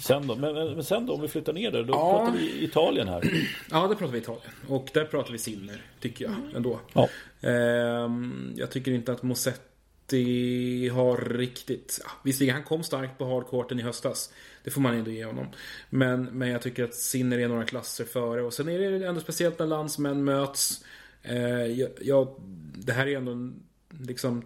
sen 0.00 0.26
då, 0.26 0.36
men, 0.36 0.54
men 0.54 0.84
sen 0.84 1.06
då 1.06 1.14
om 1.14 1.20
vi 1.20 1.28
flyttar 1.28 1.52
ner 1.52 1.70
där, 1.70 1.84
då 1.84 1.92
ja. 1.92 2.18
pratar 2.18 2.38
vi 2.38 2.64
Italien 2.64 3.08
här. 3.08 3.32
Ja, 3.70 3.86
där 3.88 3.94
pratar 3.94 4.12
vi 4.12 4.18
Italien. 4.18 4.52
Och 4.68 4.88
där 4.94 5.04
pratar 5.04 5.32
vi 5.32 5.38
Sinner, 5.38 5.82
tycker 6.00 6.24
jag 6.24 6.34
ändå. 6.56 6.80
Ja. 6.92 7.08
Ehm, 7.48 8.52
jag 8.56 8.70
tycker 8.70 8.92
inte 8.92 9.12
att 9.12 9.22
Mosetti 9.22 10.88
har 10.88 11.16
riktigt... 11.16 12.00
Ja, 12.04 12.10
visserligen, 12.24 12.54
han 12.54 12.64
kom 12.64 12.82
starkt 12.82 13.18
på 13.18 13.24
hardcourten 13.24 13.80
i 13.80 13.82
höstas. 13.82 14.32
Det 14.64 14.70
får 14.70 14.80
man 14.80 14.94
ändå 14.94 15.10
ge 15.10 15.24
honom. 15.24 15.46
Men, 15.90 16.24
men 16.24 16.48
jag 16.48 16.62
tycker 16.62 16.84
att 16.84 16.94
Sinner 16.94 17.38
är 17.38 17.48
några 17.48 17.64
klasser 17.64 18.04
före. 18.04 18.42
Och 18.42 18.52
sen 18.52 18.68
är 18.68 18.78
det 18.78 19.06
ändå 19.06 19.20
speciellt 19.20 19.58
när 19.58 19.66
landsmän 19.66 20.24
möts. 20.24 20.84
Ehm, 21.22 21.74
jag, 21.74 21.90
jag, 22.00 22.34
det 22.74 22.92
här 22.92 23.06
är 23.06 23.16
ändå 23.16 23.32
en, 23.32 23.62
liksom 24.00 24.44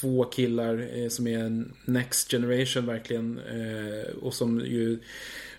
två 0.00 0.24
killar 0.24 0.88
eh, 0.94 1.08
som 1.08 1.26
är 1.26 1.38
en 1.38 1.72
next 1.84 2.30
generation 2.30 2.86
verkligen. 2.86 3.38
Eh, 3.38 4.16
och 4.22 4.34
som 4.34 4.60
ju 4.60 4.98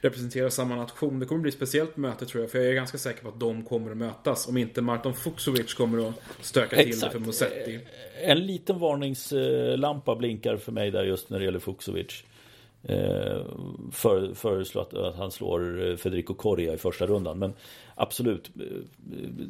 representerar 0.02 0.50
samma 0.50 0.76
nation. 0.76 1.20
Det 1.20 1.26
kommer 1.26 1.42
bli 1.42 1.50
ett 1.50 1.56
speciellt 1.56 1.98
möte 1.98 2.26
tror 2.26 2.44
jag. 2.44 2.52
För 2.52 2.60
jag 2.60 2.68
är 2.68 2.74
ganska 2.74 2.98
säker 2.98 3.22
på 3.22 3.30
att 3.30 3.40
de 3.40 3.64
kommer 3.64 3.92
att 3.92 3.98
mötas. 3.98 4.48
Om 4.48 4.58
inte 4.58 4.82
Martin 4.82 5.14
Fuxovic 5.14 5.74
kommer 5.74 6.10
att 6.10 6.16
stöka 6.42 6.76
till 6.76 6.88
Exakt. 6.88 7.14
det 7.14 7.20
för 7.20 7.26
Musetti. 7.26 7.76
Eh, 7.76 8.30
en 8.30 8.46
liten 8.46 8.80
varningslampa 8.80 10.16
blinkar 10.16 10.58
för 10.58 10.72
mig 10.72 10.92
där 10.92 11.04
just 11.04 11.30
när 11.30 11.40
det 11.40 11.46
gäller 11.46 11.60
Fuxovic. 11.60 12.24
Eh, 12.84 13.46
för, 13.92 14.34
föreslå 14.34 14.82
att, 14.82 14.94
att, 14.94 15.16
han 15.16 15.32
slår 15.32 15.90
eh, 15.90 15.96
Federico 15.96 16.34
Coria 16.34 16.74
i 16.74 16.78
första 16.78 17.08
rundan. 17.08 17.40
Men 17.40 17.54
absolut, 17.96 18.52
eh, 18.56 18.66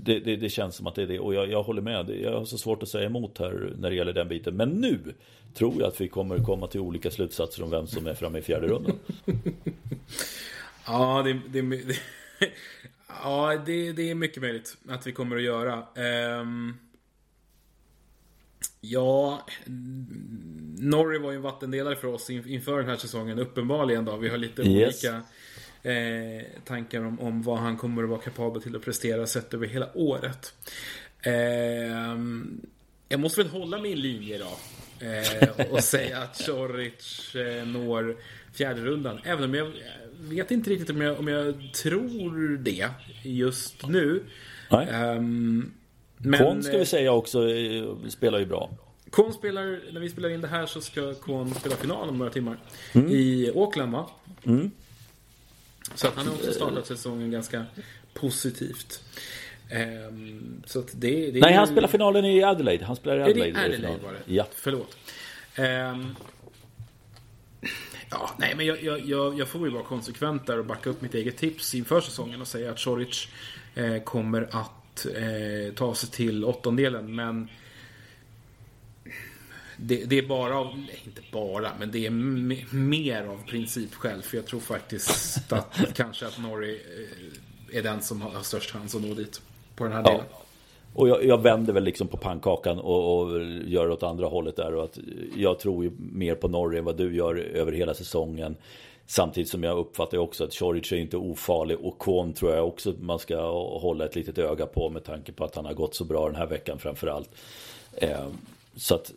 det, 0.04 0.20
det, 0.20 0.36
det, 0.36 0.50
känns 0.50 0.76
som 0.76 0.88
att 0.88 0.96
det 0.96 1.02
är 1.02 1.08
det. 1.08 1.20
Och 1.20 1.34
jag, 1.34 1.50
jag 1.50 1.64
håller 1.64 1.82
med. 1.82 2.10
Jag 2.10 2.32
har 2.32 2.46
så 2.46 2.58
svårt 2.58 2.84
att 2.84 2.90
säga 2.90 3.06
emot 3.06 3.38
här 3.40 3.74
när 3.78 3.90
det 3.90 3.96
gäller 3.96 4.14
den 4.14 4.28
biten. 4.28 4.56
Men 4.56 4.70
nu 4.70 5.00
tror 5.54 5.74
jag 5.80 5.88
att 5.88 6.02
vi 6.02 6.08
kommer 6.08 6.38
komma 6.38 6.68
till 6.68 6.80
olika 6.80 7.12
slutsatser 7.12 7.64
om 7.64 7.70
vem 7.70 7.88
som 7.88 8.08
är 8.08 8.14
framme 8.14 8.40
i 8.40 8.42
fjärde 8.42 8.68
rundan. 8.68 8.96
ja, 10.88 11.24
det, 11.26 11.62
det, 11.62 11.62
det 11.62 11.96
ja 13.24 13.62
det, 13.66 13.92
det, 13.92 14.10
är 14.10 14.16
mycket 14.16 14.42
möjligt 14.42 14.78
att 14.88 15.08
vi 15.08 15.12
kommer 15.12 15.36
att 15.36 15.44
göra. 15.44 15.84
Um... 16.42 16.78
Ja, 18.82 19.46
Norrie 20.78 21.20
var 21.20 21.32
ju 21.32 21.36
en 21.36 21.42
vattendelare 21.42 21.96
för 21.96 22.08
oss 22.08 22.30
inför 22.30 22.78
den 22.78 22.90
här 22.90 22.98
säsongen, 22.98 23.40
uppenbarligen 23.40 24.06
då. 24.06 24.18
Vi 24.18 24.30
har 24.30 24.38
lite 24.38 24.62
yes. 24.62 25.04
olika 25.04 25.22
eh, 25.84 26.46
tankar 26.66 27.06
om, 27.06 27.20
om 27.20 27.42
vad 27.42 27.58
han 27.58 27.78
kommer 27.78 28.04
att 28.04 28.10
vara 28.10 28.22
kapabel 28.22 28.62
till 28.62 28.76
att 28.76 28.82
prestera 28.82 29.28
sett 29.28 29.54
över 29.54 29.68
hela 29.68 29.98
året. 29.98 30.54
Eh, 31.22 31.34
jag 33.10 33.20
måste 33.20 33.44
väl 33.44 33.52
hålla 33.52 33.80
min 33.80 34.00
linje 34.00 34.38
då. 34.38 34.58
Eh, 35.06 35.72
och 35.72 35.84
säga 35.84 36.18
att 36.18 36.42
Choric 36.46 37.36
eh, 37.36 37.68
når 37.68 38.18
fjärde 38.54 38.82
rundan. 38.82 39.20
Även 39.24 39.44
om 39.44 39.56
jag 39.56 39.72
vet 40.20 40.52
inte 40.52 40.70
riktigt 40.70 40.90
om 40.90 41.02
jag, 41.02 41.20
om 41.20 41.28
jag 41.28 41.74
tror 41.74 42.58
det 42.58 42.90
just 43.24 43.88
nu. 43.88 44.24
Um, 44.70 45.72
men, 46.24 46.40
Kon 46.40 46.64
ska 46.64 46.78
vi 46.78 46.86
säga 46.86 47.12
också 47.12 47.50
eh, 47.50 47.84
spelar 48.10 48.40
ju 48.40 48.46
bra. 48.46 48.70
Kon 49.10 49.34
spelar, 49.34 49.94
när 49.94 50.00
vi 50.00 50.10
spelar 50.10 50.30
in 50.30 50.42
det 50.42 50.48
här 50.48 50.66
så 50.66 50.82
ska 50.82 51.14
Kon 51.14 51.56
spela 51.56 51.76
final 51.76 52.10
om 52.10 52.18
några 52.18 52.32
timmar. 52.32 52.58
Mm. 52.94 53.12
I 53.12 53.52
Auckland 53.56 53.92
va? 53.92 54.10
Mm. 54.44 54.72
Så 55.96 56.08
att 56.08 56.16
han 56.16 56.28
har 56.28 56.34
också 56.34 56.52
startat 56.52 56.88
säsongen 56.88 57.32
ganska 57.32 57.66
positivt. 58.14 59.04
Um, 60.10 60.64
så 60.66 60.84
det, 60.94 61.32
det 61.32 61.40
Nej, 61.40 61.54
han 61.54 61.68
spelar 61.68 61.88
finalen 61.88 62.26
i 62.26 62.44
Adelaide. 62.44 62.84
Han 62.84 62.96
spelar 62.96 63.18
i 63.18 63.22
Adelaide. 63.22 63.58
Är 63.58 63.60
det 63.60 63.76
Adelaide 63.76 64.04
var 64.04 64.12
det? 64.12 64.34
Ja. 64.34 64.48
Förlåt. 64.56 64.98
Um, 65.58 66.16
ja, 68.10 68.32
nej, 68.38 68.54
men 68.56 68.66
jag, 68.66 68.84
jag, 68.84 69.40
jag, 69.40 69.48
får 69.48 69.68
ju 69.68 69.74
vara 69.74 69.84
konsekvent 69.84 70.48
där 70.48 70.60
och 70.60 70.66
backa 70.66 70.90
upp 70.90 71.02
mitt 71.02 71.16
eget 71.16 71.38
tips 71.38 71.76
inför 71.76 72.02
säsongen 72.02 72.42
och 72.42 72.48
säga 72.48 72.72
att 72.72 72.80
Choric 72.80 73.28
eh, 73.76 74.04
kommer 74.04 74.50
att 74.52 74.81
eh, 75.06 75.74
ta 75.74 75.96
sig 75.96 76.10
till 76.10 76.46
åttondelen. 76.46 77.16
Men 77.16 77.50
det, 79.78 80.06
det, 80.06 80.18
är 80.18 80.28
bara 80.28 80.58
av, 80.58 80.68
inte 81.06 81.22
bara, 81.32 81.72
men 81.80 81.92
det 81.92 82.06
är 82.06 82.10
mer 82.76 83.24
av 83.24 83.44
principskäl. 83.48 84.22
För 84.22 84.38
jag 84.38 84.46
tror 84.46 84.60
faktiskt 84.60 85.54
att 85.54 85.80
kanske 85.94 86.28
att 86.28 86.40
Norrie 86.40 86.76
eh, 86.76 87.78
är 87.78 87.84
den 87.84 88.02
som 88.02 88.22
har 88.22 88.42
störst 88.42 88.72
chans 88.72 88.96
att 88.96 89.02
nå 89.02 89.14
dit. 89.14 89.42
På 89.76 89.84
den 89.84 89.94
här 89.94 90.04
delen. 90.04 90.26
Ja. 90.32 90.38
Och 90.94 91.10
jag, 91.10 91.26
jag, 91.26 91.42
vänder 91.42 91.74
väl 91.74 91.84
liksom 91.84 92.08
på 92.08 92.18
pannkakan 92.18 92.80
och, 92.80 93.22
och 93.22 93.44
gör 93.66 93.90
åt 93.90 94.04
andra 94.04 94.28
hållet 94.28 94.56
där. 94.56 94.76
Och 94.76 94.84
att 94.84 95.00
jag 95.36 95.60
tror 95.60 95.84
ju 95.84 95.92
mer 95.98 96.36
på 96.36 96.48
Norrie 96.48 96.80
än 96.80 96.86
vad 96.86 96.98
du 96.98 97.16
gör 97.16 97.36
över 97.36 97.72
hela 97.72 97.94
säsongen. 97.94 98.56
Samtidigt 99.12 99.50
som 99.50 99.64
jag 99.64 99.78
uppfattar 99.78 100.18
också 100.18 100.44
att 100.44 100.54
Choric 100.54 100.92
är 100.92 100.98
inte 100.98 101.18
ofarlig 101.18 101.80
och 101.80 101.98
Kohn 101.98 102.34
tror 102.34 102.52
jag 102.52 102.68
också 102.68 102.94
man 103.00 103.20
ska 103.20 103.38
hålla 103.80 104.06
ett 104.06 104.16
litet 104.16 104.38
öga 104.38 104.66
på 104.66 104.90
med 104.90 105.04
tanke 105.04 105.32
på 105.32 105.44
att 105.44 105.56
han 105.56 105.66
har 105.66 105.74
gått 105.74 105.96
så 105.96 106.06
bra 106.06 106.28
den 106.28 106.36
här 106.36 106.46
veckan 106.46 106.80
framförallt. 106.80 107.30
Eh, 107.98 108.28
så 108.76 108.96
att, 108.96 109.14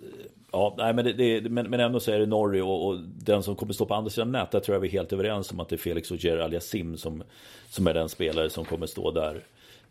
ja, 0.52 0.74
nej, 0.78 0.94
men, 0.94 1.04
det, 1.04 1.12
det, 1.12 1.50
men, 1.50 1.70
men 1.70 1.80
ändå 1.80 2.00
så 2.00 2.10
är 2.10 2.18
det 2.18 2.26
Norrie 2.26 2.62
och, 2.62 2.86
och, 2.86 2.98
den 3.00 3.42
som 3.42 3.56
kommer 3.56 3.72
stå 3.72 3.86
på 3.86 3.94
andra 3.94 4.10
sidan 4.10 4.32
nätet 4.32 4.64
tror 4.64 4.74
jag 4.74 4.80
vi 4.80 4.88
är 4.88 4.92
helt 4.92 5.12
överens 5.12 5.52
om 5.52 5.60
att 5.60 5.68
det 5.68 5.76
är 5.76 5.78
Felix 5.78 6.10
Ogier 6.10 6.38
Aliasim 6.38 6.96
som, 6.96 7.22
som 7.68 7.86
är 7.86 7.94
den 7.94 8.08
spelare 8.08 8.50
som 8.50 8.64
kommer 8.64 8.86
stå 8.86 9.10
där. 9.10 9.42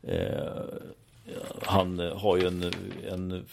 Eh, 0.03 0.63
han 1.61 1.99
har 1.99 2.37
ju 2.37 2.47
en, 2.47 2.71
en 3.11 3.45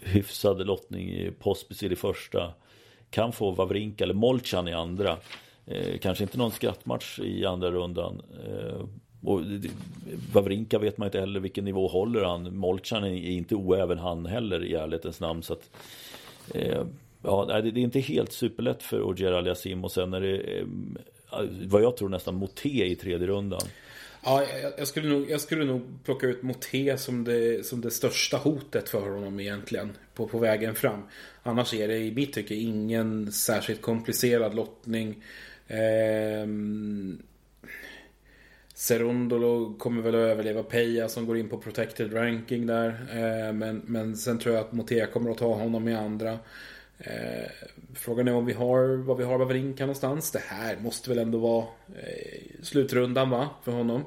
hyfsad 0.00 0.66
lottning 0.66 1.10
i 1.10 1.30
Pospisil 1.30 1.92
i 1.92 1.96
första. 1.96 2.52
Kan 3.16 3.32
få 3.32 3.50
Wawrinka 3.50 4.04
eller 4.04 4.14
Molchan 4.14 4.68
i 4.68 4.72
andra. 4.72 5.16
Eh, 5.66 5.98
kanske 5.98 6.24
inte 6.24 6.38
någon 6.38 6.50
skrattmatch 6.50 7.18
i 7.18 7.46
andra 7.46 7.70
rundan. 7.70 8.22
Eh, 8.46 8.80
och 9.22 9.40
Wawrinka 10.32 10.78
vet 10.78 10.98
man 10.98 11.06
inte 11.06 11.20
heller 11.20 11.40
vilken 11.40 11.64
nivå 11.64 11.88
håller 11.88 12.24
han. 12.24 12.56
Molchan 12.56 13.04
är 13.04 13.30
inte 13.30 13.54
oäven 13.54 13.98
han 13.98 14.26
heller 14.26 14.64
i 14.64 14.74
ärlighetens 14.74 15.20
namn. 15.20 15.42
Så 15.42 15.52
att, 15.52 15.70
eh, 16.54 16.82
ja, 17.22 17.60
det 17.62 17.68
är 17.68 17.78
inte 17.78 18.00
helt 18.00 18.32
superlätt 18.32 18.82
för 18.82 19.02
Ogier 19.02 19.32
Aliasim 19.32 19.84
och 19.84 19.92
sen 19.92 20.14
är 20.14 20.20
det 20.20 20.58
eh, 20.58 20.64
vad 21.66 21.82
jag 21.82 21.96
tror 21.96 22.08
nästan 22.08 22.34
Moté 22.34 22.86
i 22.86 22.96
tredje 22.96 23.26
rundan. 23.26 23.62
Ja, 24.28 24.44
jag, 24.62 24.72
jag, 24.78 24.88
skulle 24.88 25.08
nog, 25.08 25.30
jag 25.30 25.40
skulle 25.40 25.64
nog 25.64 25.82
plocka 26.04 26.26
ut 26.26 26.42
Moté 26.42 26.98
som 26.98 27.24
det, 27.24 27.66
som 27.66 27.80
det 27.80 27.90
största 27.90 28.36
hotet 28.36 28.88
för 28.88 29.10
honom 29.10 29.40
egentligen. 29.40 29.92
På, 30.14 30.28
på 30.28 30.38
vägen 30.38 30.74
fram. 30.74 31.02
Annars 31.42 31.74
är 31.74 31.88
det 31.88 31.98
i 31.98 32.14
mitt 32.14 32.32
tycke 32.32 32.54
ingen 32.54 33.32
särskilt 33.32 33.82
komplicerad 33.82 34.54
lottning. 34.54 35.24
Eh, 35.66 36.46
Serundolo 38.74 39.74
kommer 39.78 40.02
väl 40.02 40.14
att 40.14 40.20
överleva 40.20 40.62
Peja 40.62 41.08
som 41.08 41.26
går 41.26 41.38
in 41.38 41.48
på 41.48 41.58
protected 41.58 42.14
ranking 42.14 42.66
där. 42.66 42.88
Eh, 43.10 43.52
men, 43.52 43.82
men 43.86 44.16
sen 44.16 44.38
tror 44.38 44.54
jag 44.54 44.64
att 44.64 44.72
Motea 44.72 45.06
kommer 45.06 45.30
att 45.30 45.38
ta 45.38 45.54
honom 45.54 45.88
i 45.88 45.94
andra. 45.94 46.38
Eh, 46.98 47.50
frågan 47.94 48.28
är 48.28 48.34
om 48.34 48.46
vi 48.46 48.52
har, 48.52 48.96
vad 48.96 49.16
vi 49.16 49.24
har 49.24 49.38
Wawrinka 49.38 49.84
någonstans. 49.84 50.30
Det 50.30 50.42
här 50.46 50.76
måste 50.76 51.10
väl 51.10 51.18
ändå 51.18 51.38
vara 51.38 51.64
eh, 51.94 52.42
slutrundan 52.62 53.30
va, 53.30 53.48
för 53.64 53.72
honom. 53.72 54.04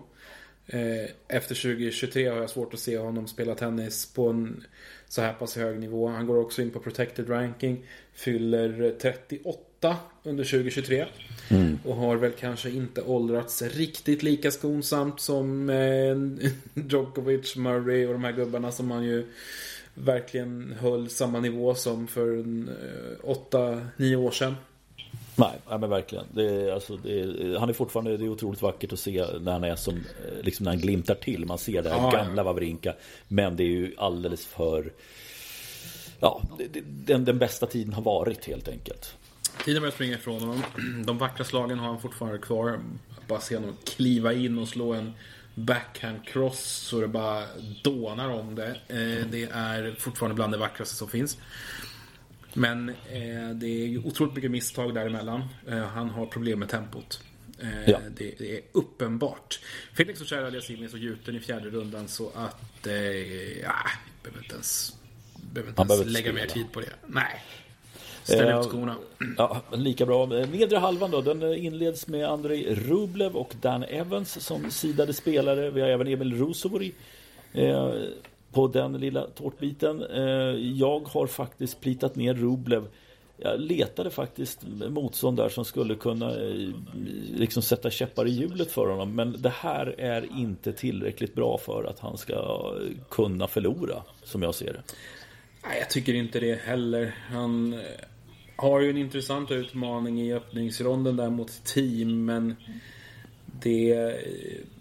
Eh, 0.68 1.10
efter 1.28 1.56
2023 1.56 2.28
har 2.28 2.38
jag 2.38 2.50
svårt 2.50 2.74
att 2.74 2.80
se 2.80 2.98
honom 2.98 3.28
spela 3.28 3.56
tennis 3.56 4.14
på 4.14 4.30
en 4.30 4.64
så 5.08 5.22
här 5.22 5.34
pass 5.34 5.56
hög 5.56 5.80
nivå. 5.80 6.08
Han 6.08 6.28
går 6.28 6.38
också 6.38 6.62
in 6.62 6.70
på 6.70 6.80
protected 6.80 7.30
ranking. 7.30 7.86
Fyller 8.14 8.96
38 9.02 9.98
under 10.24 10.44
2023. 10.44 11.06
Mm. 11.50 11.80
Och 11.86 11.96
har 11.96 12.16
väl 12.16 12.32
kanske 12.32 12.70
inte 12.70 13.02
åldrats 13.02 13.62
riktigt 13.62 14.24
lika 14.24 14.52
skonsamt 14.52 15.20
som 15.20 15.70
Djokovic, 16.74 17.56
Murray 17.56 18.06
och 18.06 18.14
de 18.14 18.24
här 18.24 18.32
gubbarna 18.32 18.72
som 18.72 18.88
man 18.88 19.04
ju 19.04 19.26
verkligen 20.00 20.76
höll 20.80 21.10
samma 21.10 21.40
nivå 21.40 21.76
som 21.76 22.08
för 22.08 22.44
8-9 23.24 24.16
år 24.16 24.32
sedan. 24.32 24.56
Nej, 25.36 25.60
nej 25.70 25.80
men 25.80 25.90
verkligen. 25.90 26.26
Det 26.34 26.46
är, 26.46 26.72
alltså, 26.72 26.98
det 26.98 27.20
är, 27.20 27.58
han 27.60 27.70
är 27.70 27.74
fortfarande, 27.74 28.18
det 28.18 28.26
är 28.26 28.30
otroligt 28.30 28.62
vackert 28.62 28.94
att 28.94 29.00
se 29.00 29.26
när 29.42 29.52
han 29.52 29.64
är 29.64 29.76
som, 29.76 29.96
eh, 29.96 30.44
liksom 30.44 30.64
när 30.64 30.72
han 30.72 30.80
glimtar 30.80 31.16
till. 31.16 31.46
Man 31.46 31.58
ser 31.58 31.84
det 31.84 31.90
här 31.90 32.08
ah, 32.08 32.12
gamla 32.12 32.44
Wawrinka. 32.44 32.94
Men 33.28 33.56
det 33.56 33.64
är 33.64 33.68
ju 33.68 33.94
alldeles 33.98 34.46
för, 34.46 34.94
ja, 36.20 36.42
den, 36.84 37.26
den 37.26 37.40
bästa 37.40 37.66
tiden 37.66 37.94
har 37.94 38.02
varit 38.02 38.46
helt 38.46 38.68
enkelt. 38.68 39.16
Tiden 39.66 39.82
börjar 39.82 39.94
springa 39.94 40.16
ifrån 40.16 40.40
honom. 40.40 40.64
De 41.06 41.18
vackra 41.18 41.46
slagen 41.46 41.80
har 41.80 41.88
han 41.88 42.02
fortfarande 42.02 42.40
kvar. 42.40 42.80
Bara 43.28 43.40
se 43.40 43.56
honom 43.56 43.74
kliva 43.84 44.34
in 44.34 44.60
och 44.60 44.68
slå 44.68 44.94
en 44.94 45.14
backhand 45.66 46.28
cross 46.28 46.60
så 46.60 47.02
det 47.02 47.08
bara 47.08 47.46
dånar 47.84 48.30
om 48.30 48.56
det. 48.56 48.76
Eh, 48.88 49.28
det 49.32 49.44
är 49.52 49.96
fortfarande 50.00 50.36
bland 50.36 50.54
det 50.54 50.58
vackraste 50.58 50.96
som 50.96 51.10
finns. 51.10 51.38
Men 52.54 52.90
eh, 52.90 53.50
det 53.54 53.68
är 53.68 54.08
otroligt 54.08 54.36
mycket 54.36 54.52
misstag 54.52 54.94
däremellan. 54.94 55.44
Eh, 55.68 55.80
han 55.80 56.10
har 56.10 56.26
problem 56.26 56.60
med 56.60 56.70
tempot. 56.70 57.24
Eh, 57.62 57.90
ja. 57.90 58.00
det, 58.18 58.36
det, 58.38 58.58
är 58.58 58.62
uppenbart. 58.72 59.60
Felix 59.94 60.22
och 60.22 60.28
Cher 60.28 60.44
Aliassime 60.44 60.86
är 60.86 60.90
så 60.90 60.98
gjuten 60.98 61.36
i 61.36 61.40
fjärde 61.40 61.70
rundan 61.70 62.08
så 62.08 62.32
att... 62.36 62.88
Eh, 62.88 62.94
ja, 63.60 63.76
behöver 64.24 64.44
inte 64.44 64.54
ens, 64.56 64.98
behöver 65.54 65.70
inte 65.82 65.94
ens 65.94 66.06
lägga 66.06 66.34
mer 66.34 66.46
tid 66.46 66.72
på 66.72 66.82
det. 66.82 66.94
Nej. 67.08 67.44
Ställ 68.24 68.60
ut 68.60 68.66
skorna. 68.66 68.96
Ja, 69.38 69.62
lika 69.72 70.06
bra. 70.06 70.26
Nedre 70.26 70.78
halvan 70.78 71.12
då, 71.12 71.22
den 71.22 71.44
inleds 71.44 72.08
med 72.08 72.30
Andrei 72.30 72.76
Rublev 72.76 73.36
och 73.36 73.54
Dan 73.62 73.84
Evans 73.84 74.46
som 74.46 74.72
sidade 74.72 75.14
spelare. 75.14 75.70
Vi 75.70 75.82
har 75.82 75.88
även 75.88 76.08
Emil 76.08 76.34
Rusovori 76.34 76.94
eh, 77.54 77.92
på 78.52 78.68
den 78.68 78.94
lilla 78.94 79.28
tårtbiten. 79.28 80.04
Eh, 80.04 80.24
jag 80.78 81.00
har 81.08 81.28
faktiskt 81.28 81.82
plitat 81.82 82.16
ner 82.16 82.34
Rublev. 82.34 82.88
Jag 83.38 83.60
letade 83.60 84.10
faktiskt 84.10 84.60
motstånd 84.90 85.38
där 85.38 85.50
som 85.50 85.66
skulle 85.66 85.96
kunna 85.96 86.30
eh, 86.32 86.70
liksom 87.36 87.64
sätta 87.64 87.90
käppar 87.90 88.28
i 88.28 88.32
hjulet 88.32 88.72
för 88.72 88.88
honom. 88.88 89.16
Men 89.16 89.36
det 89.42 89.54
här 89.56 89.96
är 89.98 90.28
inte 90.38 90.74
tillräckligt 90.74 91.36
bra 91.36 91.58
för 91.58 91.84
att 91.84 92.00
han 92.00 92.18
ska 92.18 92.72
kunna 93.10 93.48
förlora, 93.48 94.04
som 94.24 94.44
jag 94.44 94.56
ser 94.56 94.74
det. 94.74 94.82
Nej, 95.64 95.80
jag 95.80 95.90
tycker 95.90 96.14
inte 96.14 96.40
det 96.40 96.62
heller. 96.62 97.16
Han 97.30 97.74
eh, 97.74 97.80
har 98.56 98.80
ju 98.80 98.90
en 98.90 98.98
intressant 98.98 99.52
utmaning 99.52 100.22
i 100.22 100.34
öppningsronden 100.34 101.16
där 101.16 101.30
mot 101.30 101.64
team, 101.64 102.26
men 102.26 102.56
det 103.62 103.94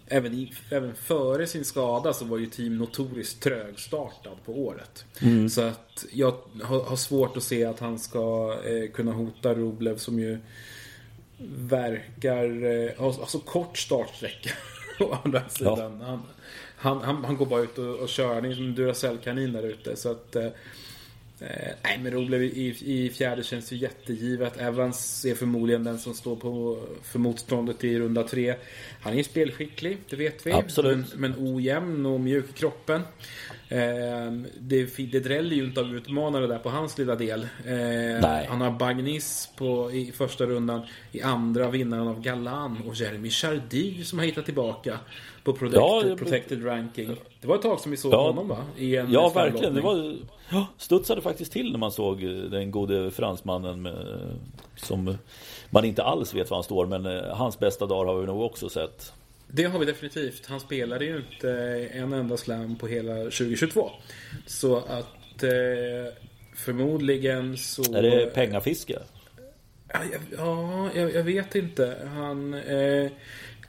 även, 0.09 0.33
i, 0.33 0.53
även 0.69 0.95
före 0.95 1.47
sin 1.47 1.65
skada 1.65 2.13
så 2.13 2.25
var 2.25 2.37
ju 2.37 2.45
team 2.45 2.77
notoriskt 2.77 3.43
trögstartad 3.43 4.37
på 4.45 4.53
året. 4.53 5.05
Mm. 5.21 5.49
Så 5.49 5.61
att 5.61 6.05
jag 6.11 6.35
har, 6.63 6.83
har, 6.83 6.95
svårt 6.95 7.37
att 7.37 7.43
se 7.43 7.65
att 7.65 7.79
han 7.79 7.99
ska 7.99 8.57
eh, 8.65 8.91
kunna 8.91 9.11
hota 9.11 9.53
Rublev 9.53 9.97
som 9.97 10.19
ju 10.19 10.39
verkar 11.57 12.65
eh, 12.65 12.97
ha, 12.97 13.11
ha 13.11 13.25
så 13.25 13.39
kort 13.39 13.77
startsträcka. 13.77 14.49
Å 14.99 15.17
andra 15.23 15.49
sidan. 15.49 15.97
Ja. 15.99 16.05
Han, 16.05 16.21
han, 16.79 17.01
han, 17.01 17.25
han, 17.25 17.37
går 17.37 17.45
bara 17.45 17.61
ut 17.61 17.77
och, 17.77 17.95
och 17.95 18.09
kör. 18.09 18.33
Han 18.33 18.45
är 18.45 18.53
som 18.53 18.65
en 18.65 18.75
Duracell-kanin 18.75 19.53
där 19.53 19.63
ute. 19.63 19.95
Så 19.95 20.11
att 20.11 20.35
eh, 20.35 20.47
eh, 21.41 21.73
nej, 21.83 21.99
men 22.03 22.11
Rublev 22.11 22.43
i, 22.43 22.75
i 22.85 23.09
fjärde 23.09 23.43
känns 23.43 23.71
ju 23.71 23.75
jättegivet. 23.75 24.57
Evans 24.57 25.25
är 25.25 25.35
förmodligen 25.35 25.83
den 25.83 25.99
som 25.99 26.13
står 26.13 26.35
på 26.35 26.79
för 27.03 27.19
motståndet 27.19 27.83
i 27.83 27.99
runda 27.99 28.23
tre. 28.23 28.55
Han 29.01 29.13
är 29.13 29.17
ju 29.17 29.23
spelskicklig, 29.23 29.97
det 30.09 30.15
vet 30.15 30.47
vi. 30.47 30.51
Absolut. 30.51 31.15
Men, 31.15 31.31
men 31.31 31.55
ojämn 31.55 32.05
och 32.05 32.19
mjuk 32.19 32.49
i 32.49 32.53
kroppen. 32.53 33.01
Eh, 33.69 34.31
det, 34.59 34.97
det 34.97 35.19
dräller 35.19 35.55
ju 35.55 35.63
inte 35.63 35.79
av 35.79 35.95
utmanare 35.95 36.47
där 36.47 36.59
på 36.59 36.69
hans 36.69 36.97
lilla 36.97 37.15
del. 37.15 37.47
Eh, 37.65 38.45
han 38.47 38.61
har 38.61 38.71
Bagnis 38.71 39.49
på, 39.57 39.91
i 39.91 40.11
första 40.11 40.45
rundan. 40.45 40.81
I 41.11 41.21
andra 41.21 41.69
vinnaren 41.69 42.07
av 42.07 42.21
Galan 42.21 42.77
och 42.87 42.95
Jeremy 42.95 43.29
Chardy 43.29 44.03
som 44.03 44.19
har 44.19 44.25
hittat 44.25 44.45
tillbaka 44.45 44.99
på 45.43 45.53
protected, 45.53 46.11
ja, 46.11 46.15
protected 46.15 46.65
ranking. 46.65 47.15
Det 47.41 47.47
var 47.47 47.55
ett 47.55 47.61
tag 47.61 47.79
som 47.79 47.91
vi 47.91 47.97
såg 47.97 48.13
ja, 48.13 48.27
honom 48.27 48.47
va? 48.47 48.65
I 48.77 48.95
en 48.95 49.11
ja, 49.11 49.29
verkligen. 49.29 49.73
Det 49.73 49.81
var, 49.81 50.15
ja, 50.51 50.67
studsade 50.77 51.21
faktiskt 51.21 51.51
till 51.51 51.71
när 51.71 51.79
man 51.79 51.91
såg 51.91 52.21
den 52.51 52.71
gode 52.71 53.11
fransmannen 53.11 53.81
med, 53.81 54.17
som 54.75 55.17
man 55.69 55.85
inte 55.85 56.03
alls 56.03 56.33
vet 56.33 56.49
var 56.49 56.57
han 56.57 56.63
står. 56.63 56.85
Men 56.85 57.05
eh, 57.05 57.35
hans 57.35 57.59
bästa 57.59 57.85
dagar 57.85 58.13
har 58.13 58.19
vi 58.19 58.27
nog 58.27 58.41
också 58.41 58.69
sett. 58.69 59.13
Det 59.47 59.63
har 59.63 59.79
vi 59.79 59.85
definitivt. 59.85 60.45
Han 60.45 60.59
spelade 60.59 61.05
ju 61.05 61.17
inte 61.17 61.51
en 61.93 62.13
enda 62.13 62.37
slam 62.37 62.75
på 62.75 62.87
hela 62.87 63.15
2022. 63.15 63.89
Så 64.45 64.77
att 64.77 65.43
eh, 65.43 66.13
förmodligen 66.55 67.57
så... 67.57 67.95
Är 67.95 68.01
det 68.01 68.25
pengafiske? 68.33 68.99
Ja, 69.87 69.99
ja 70.37 70.89
jag, 70.95 71.13
jag, 71.13 71.23
vet 71.23 71.55
inte. 71.55 71.97
Han... 72.15 72.53
Eh, 72.53 73.11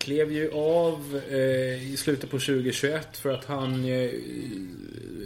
klev 0.01 0.33
ju 0.33 0.51
av 0.53 1.21
eh, 1.31 1.93
i 1.93 1.97
slutet 1.97 2.31
på 2.31 2.39
2021 2.39 3.17
för 3.17 3.31
att 3.31 3.45
han 3.45 3.85
eh, 3.85 4.11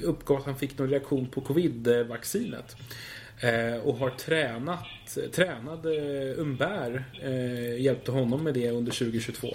uppgav 0.05 0.37
att 0.37 0.45
han 0.45 0.57
fick 0.57 0.79
någon 0.79 0.91
reaktion 0.91 1.27
på 1.27 1.41
covid-vaccinet. 1.41 2.77
Eh, 3.41 3.81
och 3.85 3.97
har 3.97 4.11
tränat, 4.11 5.19
tränade 5.33 6.35
Umbär 6.35 7.05
eh, 7.23 7.81
hjälpte 7.81 8.11
honom 8.11 8.45
med 8.45 8.55
det 8.55 8.71
under 8.71 8.93
2022. 8.93 9.49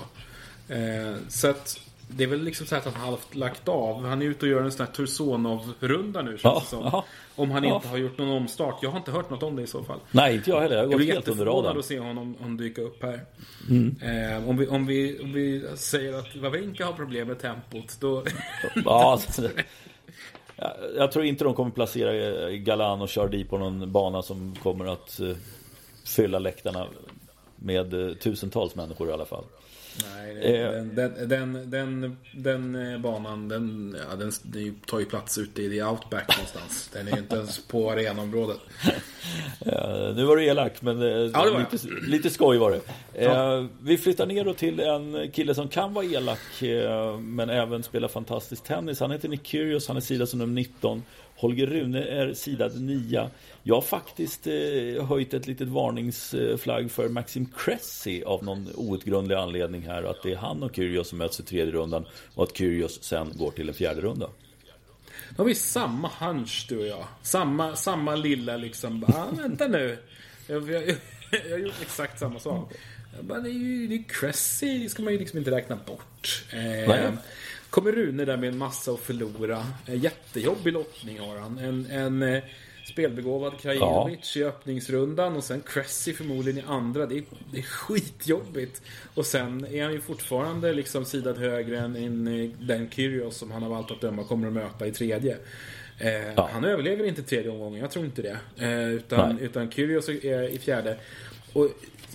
Eh, 0.70 1.16
så 1.28 1.50
att 1.50 1.80
det 2.12 2.24
är 2.24 2.28
väl 2.28 2.44
liksom 2.44 2.68
så 2.68 2.76
att 2.76 2.86
han 2.86 2.94
halvt 2.94 3.36
lagt 3.36 3.68
av. 3.68 4.06
Han 4.06 4.22
är 4.22 4.26
ute 4.26 4.46
och 4.46 4.52
gör 4.52 4.62
en 4.62 4.72
sån 4.72 4.86
här 4.86 4.94
Tursonov-runda 4.94 6.22
nu 6.22 6.32
det 6.32 6.62
som. 6.66 7.02
Om 7.36 7.52
han 7.52 7.66
inte 7.66 7.88
har 7.88 7.98
gjort 7.98 8.18
någon 8.18 8.30
omstart. 8.30 8.80
Jag 8.82 8.90
har 8.90 8.98
inte 8.98 9.12
hört 9.12 9.30
något 9.30 9.44
om 9.44 9.56
det 9.56 9.62
i 9.62 9.68
så 9.68 9.84
fall. 9.84 10.00
Nej, 10.12 10.36
inte 10.36 10.50
jag 10.50 10.62
heller. 10.62 10.76
Jag, 10.76 10.92
jag 10.92 10.98
blir 10.98 11.08
jätteförvånad 11.08 11.78
att 11.78 11.86
se 11.86 12.00
honom, 12.00 12.36
honom 12.40 12.58
dyka 12.58 12.82
upp 12.82 13.04
här. 13.04 13.26
Mm. 13.70 13.96
Eh, 14.02 14.50
om, 14.50 14.58
vi, 14.58 14.68
om, 14.68 14.86
vi, 14.86 15.20
om 15.20 15.34
vi 15.34 15.66
säger 15.76 16.14
att 16.14 16.36
Wawrinka 16.36 16.86
har 16.86 16.94
problem 16.94 17.28
med 17.28 17.40
tempot, 17.40 17.98
då... 18.00 18.24
ja, 18.86 19.12
alltså, 19.12 19.50
jag 20.98 21.12
tror 21.12 21.26
inte 21.26 21.44
de 21.44 21.54
kommer 21.54 21.72
placera 21.72 22.52
Galan 22.52 23.02
och 23.02 23.10
Chardy 23.10 23.46
på 23.46 23.58
någon 23.58 23.92
bana 23.92 24.22
som 24.22 24.56
kommer 24.64 24.86
att 24.86 25.20
uh, 25.22 25.36
fylla 26.06 26.40
läktarna 26.40 26.88
med 27.56 28.20
tusentals 28.20 28.76
människor 28.76 29.10
i 29.10 29.12
alla 29.12 29.26
fall. 29.26 29.44
Nej, 30.16 30.36
den, 30.36 31.30
den, 31.30 31.70
den, 31.70 32.18
den, 32.34 33.02
banan 33.02 33.48
den, 33.48 33.98
ja, 34.10 34.16
den 34.16 34.32
tar 34.88 35.00
ju 35.00 35.06
plats 35.06 35.38
ute 35.38 35.62
i 35.62 35.70
the 35.70 35.84
outback 35.84 36.38
någonstans. 36.38 36.90
Den 36.94 37.08
är 37.08 37.12
ju 37.12 37.18
inte 37.18 37.36
ens 37.36 37.68
på 37.68 37.92
arenaområdet. 37.92 38.60
Ja, 39.66 40.14
nu 40.16 40.24
var 40.24 40.36
du 40.36 40.46
elak, 40.46 40.82
men 40.82 41.02
ja, 41.02 41.46
det 41.46 41.68
lite, 41.72 41.88
lite 42.08 42.30
skoj 42.30 42.58
var 42.58 42.72
det. 42.72 42.82
Ja. 43.24 43.68
Vi 43.82 43.98
flyttar 43.98 44.26
ner 44.26 44.46
då 44.46 44.54
till 44.54 44.80
en 44.80 45.32
kille 45.32 45.56
som 45.56 45.68
kan 45.68 45.94
vara 45.94 46.06
elak, 46.06 46.64
men 47.20 47.50
även 47.50 47.84
spela 47.84 48.08
fantastisk 48.08 48.64
tennis. 48.64 49.00
Han 49.00 49.12
heter 49.12 49.30
Nick 49.30 49.48
Kyrgios, 49.48 49.88
han 49.88 49.98
är 49.98 50.02
sida 50.02 50.26
som 50.26 50.40
nummer 50.40 50.54
19. 50.54 51.04
Holger 51.40 51.68
Rune 51.68 52.04
är 52.04 52.34
sidad 52.34 52.82
9. 52.82 53.30
Jag 53.64 53.76
har 53.76 53.82
faktiskt 53.82 54.48
eh, 54.48 55.06
höjt 55.06 55.34
ett 55.34 55.48
litet 55.48 55.68
varningsflagg 55.68 56.92
för 56.92 57.10
Maxim 57.10 57.46
Cressy 57.58 58.24
av 58.24 58.44
någon 58.44 58.70
outgrundlig 58.76 59.36
anledning 59.36 59.82
här. 59.82 60.04
Att 60.04 60.24
det 60.24 60.32
är 60.32 60.36
han 60.36 60.64
och 60.64 60.76
Kyrgios 60.76 61.10
som 61.10 61.18
möts 61.18 61.40
i 61.40 61.44
tredje 61.44 61.74
rundan 61.74 62.06
och 62.36 62.44
att 62.44 62.58
Kyrgios 62.58 63.04
sen 63.04 63.32
går 63.36 63.52
till 63.52 63.68
en 63.70 63.76
fjärde 63.76 64.02
runda. 64.02 64.30
Då 65.36 65.44
har 65.44 65.46
vi 65.46 65.56
samma 65.56 66.12
hunch 66.20 66.66
du 66.70 66.78
och 66.78 66.88
jag. 66.88 67.06
Samma, 67.22 67.76
samma 67.76 68.16
lilla 68.16 68.58
liksom, 68.58 69.04
ah, 69.04 69.26
vänta 69.32 69.68
nu. 69.68 69.98
Jag, 70.48 70.70
jag, 70.70 70.84
jag, 71.32 71.52
har 71.52 71.58
gjort 71.58 71.82
exakt 71.82 72.20
samma 72.20 72.40
sak. 72.40 72.74
Jag 73.16 73.26
bara, 73.26 73.40
det 73.40 73.50
är 73.50 73.54
ju 73.54 73.88
det 73.88 73.96
är 73.96 74.04
Cressy, 74.04 74.84
det 74.84 74.90
ska 74.90 75.04
man 75.04 75.14
ju 75.14 75.20
liksom 75.20 75.40
inte 75.40 75.52
räkna 75.52 75.76
bort. 75.86 76.46
Eh, 76.54 77.14
kommer 77.70 77.92
Rune 77.92 78.26
där 78.26 78.38
med 78.38 78.50
en 78.50 78.58
massa 78.58 78.92
att 78.92 79.00
förlora. 79.00 79.66
Jättejobbig 79.86 80.74
lottning 80.74 81.20
har 81.20 81.38
han. 81.38 81.58
En, 81.58 81.86
en 81.86 82.24
eh, 82.24 82.44
spelbegåvad 82.90 83.60
Krajinovic 83.60 84.36
ja. 84.36 84.42
i 84.42 84.46
öppningsrundan 84.46 85.36
och 85.36 85.44
sen 85.44 85.62
Cressy 85.62 86.14
förmodligen 86.14 86.60
i 86.60 86.68
andra. 86.68 87.06
Det 87.06 87.18
är, 87.18 87.24
det 87.52 87.58
är 87.58 87.64
skitjobbigt. 87.64 88.82
Och 89.14 89.26
sen 89.26 89.66
är 89.66 89.84
han 89.84 89.94
ju 89.94 90.02
fortfarande 90.02 90.74
liksom 90.74 91.06
sidad 91.06 91.38
högre 91.38 91.80
än, 91.80 92.56
den 92.60 92.90
Kyrgios 92.90 93.38
som 93.38 93.52
han 93.52 93.64
av 93.64 93.74
allt 93.74 93.92
att 93.92 94.02
döma 94.02 94.24
kommer 94.24 94.48
att 94.48 94.54
möta 94.54 94.88
i 94.88 94.92
tredje. 94.92 95.38
Eh, 96.00 96.34
ja. 96.36 96.50
Han 96.54 96.64
överlever 96.64 97.04
inte 97.04 97.24
tredje 97.24 97.52
omgången, 97.52 97.82
jag 97.82 97.92
tror 97.92 98.06
inte 98.06 98.22
det. 98.22 98.38
Eh, 98.66 98.90
utan, 98.90 99.40
utan 99.40 99.72
Kyrgios 99.72 100.10
är 100.10 100.44
i 100.44 100.58
fjärde. 100.58 100.98
Och 101.54 101.70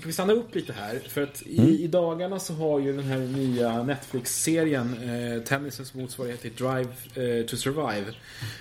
Ska 0.05 0.09
vi 0.09 0.13
stanna 0.13 0.33
upp 0.33 0.55
lite 0.55 0.73
här? 0.73 1.01
För 1.09 1.23
att 1.23 1.43
i, 1.43 1.59
mm. 1.59 1.71
i 1.71 1.87
dagarna 1.87 2.39
så 2.39 2.55
har 2.55 2.81
ju 2.81 2.97
den 2.97 3.05
här 3.05 3.19
nya 3.19 3.83
Netflix-serien 3.83 4.97
eh, 5.03 5.43
Tennisens 5.43 5.95
motsvarighet 5.95 6.41
till 6.41 6.55
Drive 6.55 6.89
eh, 7.15 7.47
to 7.47 7.57
Survive 7.57 8.07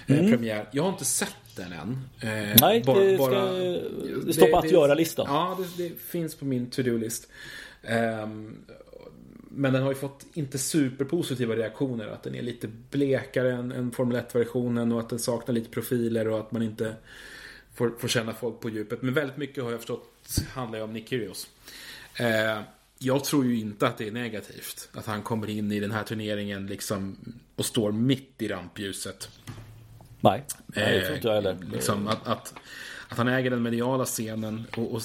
eh, 0.08 0.20
mm. 0.20 0.32
premiär. 0.32 0.70
Jag 0.72 0.84
har 0.84 0.90
inte 0.90 1.06
sett 1.06 1.36
den 1.56 1.74
än. 1.74 2.00
Eh, 2.22 2.58
Nej, 2.62 2.84
bara, 2.86 3.00
det, 3.00 3.16
ska, 3.16 3.28
bara, 3.28 3.52
det 4.26 4.34
står 4.34 4.48
på 4.48 4.58
att 4.58 4.72
göra-listan. 4.72 5.26
Ja, 5.30 5.60
det, 5.60 5.84
det, 5.84 5.96
finns 6.00 6.36
på 6.36 6.46
min 6.46 6.70
to-do-list. 6.70 7.28
Um, 8.24 8.56
men 9.56 9.74
den 9.74 9.84
har 9.84 9.90
ju 9.90 9.96
fått 9.96 10.26
inte 10.34 10.58
superpositiva 10.58 11.56
reaktioner. 11.56 12.08
Att 12.08 12.24
den 12.24 12.36
är 12.36 12.42
lite 12.42 12.68
blekare 12.68 13.54
än, 13.54 13.72
än 13.72 13.92
Formel 13.92 14.18
1-versionen 14.18 14.92
och 14.92 15.00
att 15.00 15.10
den 15.10 15.20
saknar 15.20 15.56
lite 15.56 15.70
profiler 15.70 16.28
och 16.28 16.40
att 16.40 16.52
man 16.52 16.62
inte 16.62 16.96
får, 17.74 17.94
får 18.00 18.08
känna 18.08 18.34
folk 18.34 18.60
på 18.60 18.70
djupet. 18.70 19.02
Men 19.02 19.14
väldigt 19.14 19.38
mycket 19.38 19.64
har 19.64 19.72
jag 19.72 19.80
förstått 19.80 20.10
handlar 20.54 20.80
ju 20.80 20.84
om 20.84 20.94
Nick 20.94 21.10
Kyrgios. 21.10 21.48
Eh, 22.20 22.62
jag 22.98 23.24
tror 23.24 23.46
ju 23.46 23.60
inte 23.60 23.88
att 23.88 23.98
det 23.98 24.08
är 24.08 24.12
negativt 24.12 24.90
att 24.94 25.06
han 25.06 25.22
kommer 25.22 25.50
in 25.50 25.72
i 25.72 25.80
den 25.80 25.92
här 25.92 26.04
turneringen 26.04 26.68
liksom 26.68 27.18
och 27.56 27.66
står 27.66 27.92
mitt 27.92 28.42
i 28.42 28.48
rampljuset. 28.48 29.30
Nej, 30.24 30.44
Nej 30.66 31.00
det 31.00 31.02
tror 31.02 31.16
inte 31.16 31.28
jag 31.28 31.36
heller. 31.36 31.52
Eh, 31.52 31.72
liksom 31.74 32.08
att, 32.08 32.28
att, 32.28 32.54
att, 33.10 33.18
han 33.18 33.28
äger 33.28 33.50
den 33.50 33.62
mediala 33.62 34.06
scenen 34.06 34.66
och, 34.78 34.92
och, 34.92 35.02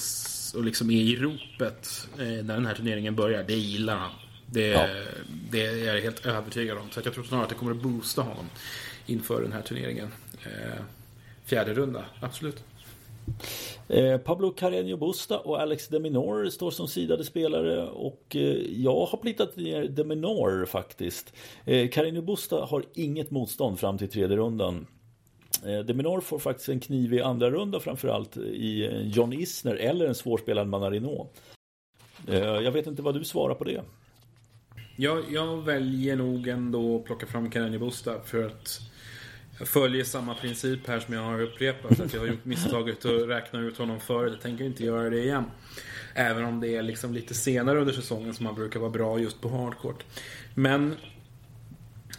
och 0.55 0.63
liksom 0.63 0.89
är 0.89 1.01
i 1.01 1.15
ropet 1.15 2.07
eh, 2.19 2.25
när 2.25 2.53
den 2.53 2.65
här 2.65 2.75
turneringen 2.75 3.15
börjar. 3.15 3.43
Det 3.43 3.53
gillar 3.53 3.95
han. 3.95 4.11
Det, 4.45 4.67
ja. 4.67 4.87
det 5.51 5.65
är 5.65 5.93
jag 5.95 6.01
helt 6.01 6.25
övertygad 6.25 6.77
om. 6.77 6.89
Så 6.91 7.01
jag 7.03 7.13
tror 7.13 7.23
snarare 7.23 7.43
att 7.43 7.49
det 7.49 7.55
kommer 7.55 7.71
att 7.71 7.81
boosta 7.81 8.21
honom 8.21 8.45
inför 9.05 9.41
den 9.41 9.51
här 9.51 9.61
turneringen. 9.61 10.07
Eh, 10.45 10.81
fjärde 11.45 11.73
runda, 11.73 12.05
absolut. 12.19 12.63
Eh, 13.87 14.17
Pablo 14.17 14.53
Carreño 14.57 14.97
Busta 14.97 15.39
och 15.39 15.61
Alex 15.61 15.87
Deminor 15.87 16.49
står 16.49 16.71
som 16.71 16.87
sidade 16.87 17.23
spelare 17.23 17.87
och 17.87 18.35
eh, 18.35 18.57
jag 18.83 19.05
har 19.05 19.17
plitat 19.17 19.55
ner 19.55 19.83
Deminor 19.83 20.65
faktiskt. 20.65 21.33
Eh, 21.65 21.89
Carreño 21.89 22.21
Busta 22.21 22.55
har 22.65 22.83
inget 22.93 23.31
motstånd 23.31 23.79
fram 23.79 23.97
till 23.97 24.09
tredje 24.09 24.37
rundan. 24.37 24.87
Eh, 25.65 25.79
Deminor 25.79 26.21
får 26.21 26.39
faktiskt 26.39 26.69
en 26.69 26.79
kniv 26.79 27.13
i 27.13 27.21
andra 27.21 27.51
runda 27.51 27.79
framförallt 27.79 28.37
eh, 28.37 28.43
i 28.43 28.85
eh, 28.85 29.01
John 29.01 29.33
Isner 29.33 29.75
eller 29.75 30.07
en 30.07 30.15
svårspelad 30.15 30.67
Manarino. 30.67 31.29
Jag 32.27 32.71
vet 32.71 32.87
inte 32.87 33.01
vad 33.01 33.15
du 33.15 33.23
svarar 33.23 33.55
på 33.55 33.63
det. 33.63 33.81
Jag, 34.95 35.23
jag 35.31 35.65
väljer 35.65 36.15
nog 36.15 36.47
ändå 36.47 36.95
att 36.95 37.05
plocka 37.05 37.25
fram 37.25 37.49
Carreño 37.49 37.79
Busta 37.79 38.19
för 38.25 38.45
att 38.45 38.79
jag 39.59 39.67
följer 39.67 40.03
samma 40.03 40.35
princip 40.35 40.87
här 40.87 40.99
som 40.99 41.13
jag 41.13 41.21
har 41.21 41.41
upprepat. 41.41 41.99
Att 41.99 42.13
jag 42.13 42.21
har 42.21 42.27
gjort 42.27 42.45
misstaget 42.45 43.05
att 43.05 43.29
räkna 43.29 43.59
ut 43.59 43.77
honom 43.77 43.99
förut. 43.99 44.31
Jag 44.33 44.41
tänker 44.41 44.65
inte 44.65 44.83
göra 44.83 45.09
det 45.09 45.23
igen. 45.23 45.43
Även 46.13 46.45
om 46.45 46.59
det 46.59 46.75
är 46.75 46.83
liksom 46.83 47.13
lite 47.13 47.33
senare 47.33 47.79
under 47.79 47.93
säsongen 47.93 48.33
som 48.33 48.43
man 48.43 48.55
brukar 48.55 48.79
vara 48.79 48.89
bra 48.89 49.19
just 49.19 49.41
på 49.41 49.49
hardcourt. 49.49 50.03
Men 50.55 50.95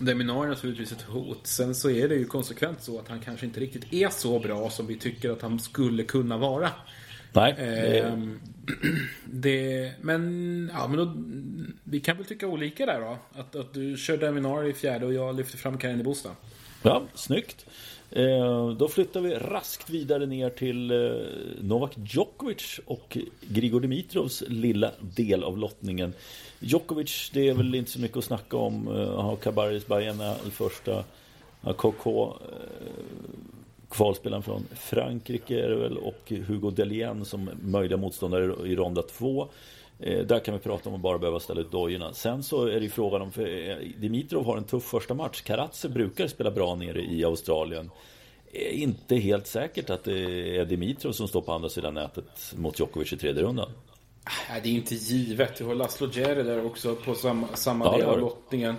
Deminar 0.01 0.45
är 0.45 0.49
naturligtvis 0.49 0.93
ett 0.93 1.03
hot. 1.03 1.47
Sen 1.47 1.75
så 1.75 1.91
är 1.91 2.09
det 2.09 2.15
ju 2.15 2.25
konsekvent 2.25 2.83
så 2.83 2.99
att 2.99 3.09
han 3.09 3.21
kanske 3.21 3.47
inte 3.47 3.61
riktigt 3.61 3.93
är 3.93 4.09
så 4.09 4.39
bra 4.39 4.71
som 4.71 4.87
vi 4.87 4.97
tycker 4.97 5.31
att 5.31 5.43
han 5.43 5.59
skulle 5.59 6.03
kunna 6.03 6.39
vara. 6.39 6.71
Nej. 7.33 7.53
Eh, 7.53 8.19
det, 9.25 9.93
men, 10.01 10.71
ja, 10.75 10.89
men 10.89 10.97
då, 10.97 11.13
vi 11.85 12.01
kan 12.01 12.17
väl 12.17 12.27
tycka 12.27 12.47
olika 12.47 12.87
där 12.87 13.01
då. 13.01 13.19
Att, 13.41 13.57
att 13.57 13.75
du 13.75 13.97
kör 13.97 14.17
Deminar 14.17 14.65
i 14.65 14.73
fjärde 14.73 15.07
och 15.07 15.15
jag 15.15 15.37
lyfter 15.37 15.59
fram 15.59 15.79
Karin 15.79 16.01
i 16.01 16.03
Bosta. 16.03 16.31
Ja, 16.83 17.03
snyggt. 17.15 17.67
Eh, 18.13 18.69
då 18.69 18.89
flyttar 18.89 19.21
vi 19.21 19.35
raskt 19.35 19.91
vidare 19.91 20.27
ner 20.27 20.51
till 20.51 20.91
eh, 20.91 21.13
Novak 21.61 21.93
Djokovic 21.97 22.81
och 22.87 23.19
Grigor 23.41 23.81
Dimitrovs 23.81 24.43
lilla 24.49 24.91
del 25.01 25.45
av 25.45 25.59
lottningen. 25.59 26.13
Djokovic, 26.61 27.31
det 27.35 27.49
är 27.49 27.55
väl 27.55 27.75
inte 27.75 27.91
så 27.91 28.01
mycket 28.01 28.17
att 28.17 28.25
snacka 28.25 28.57
om. 28.57 28.87
Han 28.87 29.25
har 29.25 29.37
Kabaris 29.37 29.87
Bajena 29.87 30.35
i 30.47 30.51
första. 30.51 31.05
KK 31.77 32.33
kvalspelaren 33.91 34.43
från 34.43 34.67
Frankrike 34.75 35.65
är 35.65 35.69
det 35.69 35.77
väl 35.77 35.99
och 35.99 36.33
Hugo 36.47 36.71
Delien 36.71 37.25
som 37.25 37.51
möjliga 37.63 37.97
motståndare 37.97 38.69
i 38.69 38.77
ronda 38.77 39.03
två. 39.03 39.49
Eh, 40.03 40.27
där 40.27 40.39
kan 40.39 40.55
vi 40.55 40.61
prata 40.61 40.89
om 40.89 40.95
att 40.95 41.01
bara 41.01 41.19
behöva 41.19 41.41
ställa 41.41 41.61
ut 41.61 41.73
dojorna. 41.73 42.13
Sen 42.13 42.43
så 42.43 42.65
är 42.65 42.75
det 42.75 42.81
ju 42.81 42.91
frågan 42.91 43.23
om, 43.23 43.29
eh, 43.29 43.77
Dimitrov 43.97 44.47
har 44.47 44.57
en 44.57 44.65
tuff 44.65 44.85
första 44.85 45.15
match. 45.15 45.41
Karatse 45.41 45.89
brukar 45.89 46.27
spela 46.27 46.51
bra 46.51 46.75
nere 46.75 47.03
i 47.03 47.25
Australien. 47.25 47.91
Är 48.53 48.71
inte 48.71 49.17
helt 49.17 49.47
säkert 49.47 49.91
att 49.91 50.05
det 50.05 50.57
är 50.57 50.65
Dimitrov 50.65 51.13
som 51.13 51.29
står 51.29 51.41
på 51.41 51.53
andra 51.53 51.69
sidan 51.69 51.95
nätet 51.95 52.55
mot 52.57 52.81
Djokovic 52.81 53.13
i 53.13 53.17
tredje 53.17 53.43
rundan. 53.43 53.71
Det 54.63 54.69
är 54.69 54.73
inte 54.73 54.95
givet. 54.95 55.57
Du 55.59 55.65
har 55.65 55.75
Laszlo 55.75 56.11
Djere 56.13 56.43
där 56.43 56.67
också 56.67 56.95
på 56.95 57.15
samma, 57.15 57.47
samma 57.55 57.85
ja, 57.85 57.97
del 57.97 58.07
av 58.07 58.19
lottningen. 58.19 58.77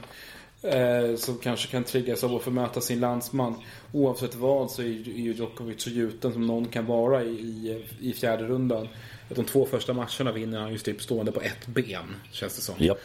Eh, 0.64 1.16
som 1.16 1.38
kanske 1.38 1.68
kan 1.68 1.84
triggas 1.84 2.24
av 2.24 2.36
att 2.36 2.42
få 2.42 2.52
möta 2.52 2.82
sin 2.82 3.00
landsman. 3.00 3.56
Oavsett 3.94 4.36
vad 4.36 4.72
så 4.72 4.82
är 4.82 4.86
ju 4.86 5.34
Djokovic 5.34 5.82
så 5.82 5.90
gjuten 5.90 6.34
som 6.34 6.48
någon 6.48 6.66
kan 6.66 6.86
vara 6.86 7.24
i, 7.24 7.30
i, 7.30 7.86
i 8.00 8.14
fjärde 8.14 8.44
rundan 8.44 8.88
de 9.36 9.46
två 9.46 9.66
första 9.66 9.94
matcherna 9.94 10.32
vinner 10.32 10.60
han 10.60 10.72
just 10.72 10.86
typ 10.86 11.02
stående 11.02 11.32
på 11.32 11.42
ett 11.42 11.68
ben. 11.68 12.16
Känns 12.32 12.56
det 12.56 12.62
som. 12.62 12.76
Ja. 12.78 12.96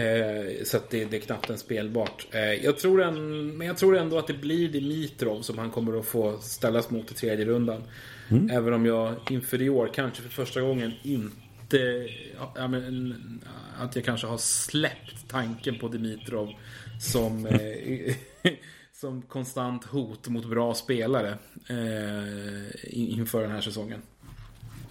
Eh, 0.00 0.64
så 0.64 0.76
att 0.76 0.90
det, 0.90 1.04
det, 1.04 1.16
är 1.16 1.20
knappt 1.20 1.50
en 1.50 1.58
spelbart. 1.58 2.26
Eh, 2.30 2.40
jag 2.40 2.78
tror 2.78 3.02
en, 3.02 3.48
men 3.56 3.66
jag 3.66 3.76
tror 3.76 3.96
ändå 3.96 4.18
att 4.18 4.26
det 4.26 4.34
blir 4.34 4.68
Dimitrov 4.68 5.42
som 5.42 5.58
han 5.58 5.70
kommer 5.70 5.98
att 5.98 6.06
få 6.06 6.38
ställas 6.38 6.90
mot 6.90 7.10
i 7.10 7.14
tredje 7.14 7.44
rundan. 7.44 7.82
Mm. 8.28 8.50
Även 8.50 8.72
om 8.72 8.86
jag 8.86 9.14
inför 9.30 9.62
i 9.62 9.70
år, 9.70 9.90
kanske 9.94 10.22
för 10.22 10.30
första 10.30 10.60
gången, 10.60 10.92
inte... 11.02 12.08
Ja, 12.54 12.68
men, 12.68 13.40
att 13.78 13.96
jag 13.96 14.04
kanske 14.04 14.26
har 14.26 14.38
släppt 14.38 15.28
tanken 15.28 15.78
på 15.78 15.88
Dimitrov 15.88 16.52
som... 17.00 17.46
Eh, 17.46 18.14
som 18.92 19.22
konstant 19.22 19.84
hot 19.84 20.28
mot 20.28 20.46
bra 20.46 20.74
spelare 20.74 21.38
eh, 21.68 22.74
inför 22.90 23.42
den 23.42 23.50
här 23.50 23.60
säsongen. 23.60 24.02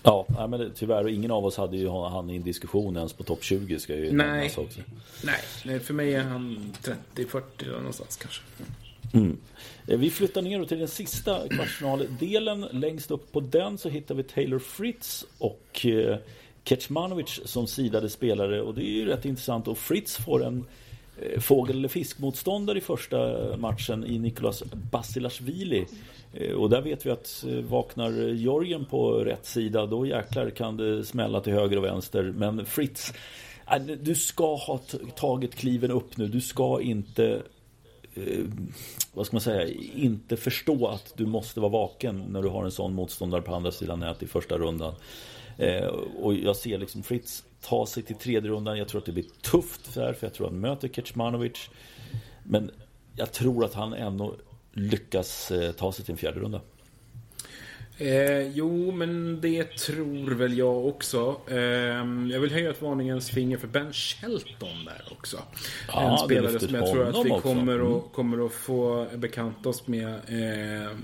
Ja, 0.03 0.47
men 0.49 0.71
tyvärr. 0.75 1.09
Ingen 1.09 1.31
av 1.31 1.45
oss 1.45 1.57
hade 1.57 1.77
ju 1.77 1.89
han 1.89 2.29
i 2.29 2.35
en 2.35 2.43
diskussion 2.43 2.97
ens 2.97 3.13
på 3.13 3.23
topp 3.23 3.43
20. 3.43 3.79
Ska 3.79 3.95
ju 3.95 4.11
nej. 4.11 4.53
Också. 4.57 4.81
nej, 5.65 5.79
för 5.79 5.93
mig 5.93 6.15
är 6.15 6.23
han 6.23 6.73
30-40 7.15 7.41
någonstans 7.77 8.15
kanske. 8.15 8.41
Mm. 9.13 9.37
Eh, 9.87 9.99
vi 9.99 10.09
flyttar 10.09 10.41
ner 10.41 10.65
till 10.65 10.79
den 10.79 10.87
sista 10.87 11.47
kvartsfinaldelen. 11.47 12.67
Längst 12.71 13.11
upp 13.11 13.31
på 13.31 13.39
den 13.39 13.77
så 13.77 13.89
hittar 13.89 14.15
vi 14.15 14.23
Taylor 14.23 14.59
Fritz 14.59 15.25
och 15.37 15.85
eh, 15.85 16.17
Kecmanovic 16.63 17.41
som 17.45 17.67
sidade 17.67 18.09
spelare. 18.09 18.61
Och 18.61 18.73
det 18.73 18.81
är 18.81 18.93
ju 18.93 19.05
rätt 19.05 19.25
intressant. 19.25 19.67
Och 19.67 19.77
Fritz 19.77 20.17
får 20.17 20.43
en 20.43 20.65
Eh, 21.23 21.39
fågel 21.39 21.77
eller 21.77 21.87
fiskmotståndare 21.87 22.77
i 22.77 22.81
första 22.81 23.17
matchen 23.57 24.05
i 24.05 24.19
Nikolas 24.19 24.63
Basilashvili. 24.91 25.85
Eh, 26.33 26.51
och 26.51 26.69
där 26.69 26.81
vet 26.81 27.05
vi 27.05 27.09
att 27.09 27.45
eh, 27.47 27.55
vaknar 27.55 28.11
Jorgen 28.27 28.85
på 28.85 29.11
rätt 29.11 29.45
sida 29.45 29.85
då 29.85 30.05
jäklar 30.05 30.49
kan 30.49 30.77
det 30.77 31.05
smälla 31.05 31.41
till 31.41 31.53
höger 31.53 31.77
och 31.77 31.83
vänster. 31.83 32.33
Men 32.35 32.65
Fritz, 32.65 33.13
du 34.01 34.15
ska 34.15 34.55
ha 34.55 34.79
tagit 35.15 35.55
kliven 35.55 35.91
upp 35.91 36.17
nu. 36.17 36.27
Du 36.27 36.41
ska 36.41 36.81
inte 36.81 37.41
vad 39.13 39.25
ska 39.25 39.35
man 39.35 39.41
säga, 39.41 39.73
inte 39.95 40.37
förstå 40.37 40.87
att 40.87 41.13
du 41.17 41.25
måste 41.25 41.59
vara 41.59 41.71
vaken 41.71 42.23
när 42.29 42.41
du 42.41 42.49
har 42.49 42.65
en 42.65 42.71
sån 42.71 42.93
motståndare 42.93 43.41
på 43.41 43.55
andra 43.55 43.71
sidan 43.71 43.99
nät 43.99 44.23
i 44.23 44.27
första 44.27 44.57
rundan. 44.57 44.95
Eh, 45.57 45.85
och 46.21 46.33
jag 46.33 46.55
ser 46.55 46.77
liksom 46.77 47.03
Fritz 47.03 47.43
ta 47.63 47.85
sig 47.85 48.03
till 48.03 48.15
tredje 48.15 48.49
rundan. 48.51 48.77
Jag 48.77 48.87
tror 48.87 49.01
att 49.01 49.05
det 49.05 49.11
blir 49.11 49.25
tufft 49.41 49.93
där, 49.93 50.13
för 50.13 50.27
jag 50.27 50.33
tror 50.33 50.47
att 50.47 50.53
han 50.53 50.61
möter 50.61 50.87
Kecmanovic. 50.87 51.69
Men 52.43 52.71
jag 53.15 53.31
tror 53.31 53.65
att 53.65 53.73
han 53.73 53.93
ändå 53.93 54.35
lyckas 54.73 55.51
eh, 55.51 55.71
ta 55.71 55.91
sig 55.91 56.05
till 56.05 56.11
en 56.11 56.17
fjärde 56.17 56.39
runda. 56.39 56.61
Eh, 57.97 58.47
jo, 58.47 58.91
men 58.91 59.41
det 59.41 59.77
tror 59.77 60.35
väl 60.35 60.57
jag 60.57 60.85
också. 60.85 61.37
Eh, 61.47 61.57
jag 62.31 62.39
vill 62.39 62.51
höja 62.51 62.69
ett 62.69 62.81
varningens 62.81 63.29
finger 63.29 63.57
för 63.57 63.67
Ben 63.67 63.93
Shelton 63.93 64.85
där 64.85 65.07
också. 65.11 65.37
Ja, 65.87 66.11
en 66.11 66.17
spelare 66.17 66.59
som 66.59 66.75
jag 66.75 66.91
tror 66.91 67.07
att 67.07 67.25
vi 67.25 67.29
kommer, 67.29 67.75
mm. 67.75 67.93
att, 67.93 68.13
kommer 68.13 68.45
att 68.45 68.53
få 68.53 69.07
bekanta 69.15 69.69
oss 69.69 69.87
med 69.87 70.13
eh, 70.13 70.97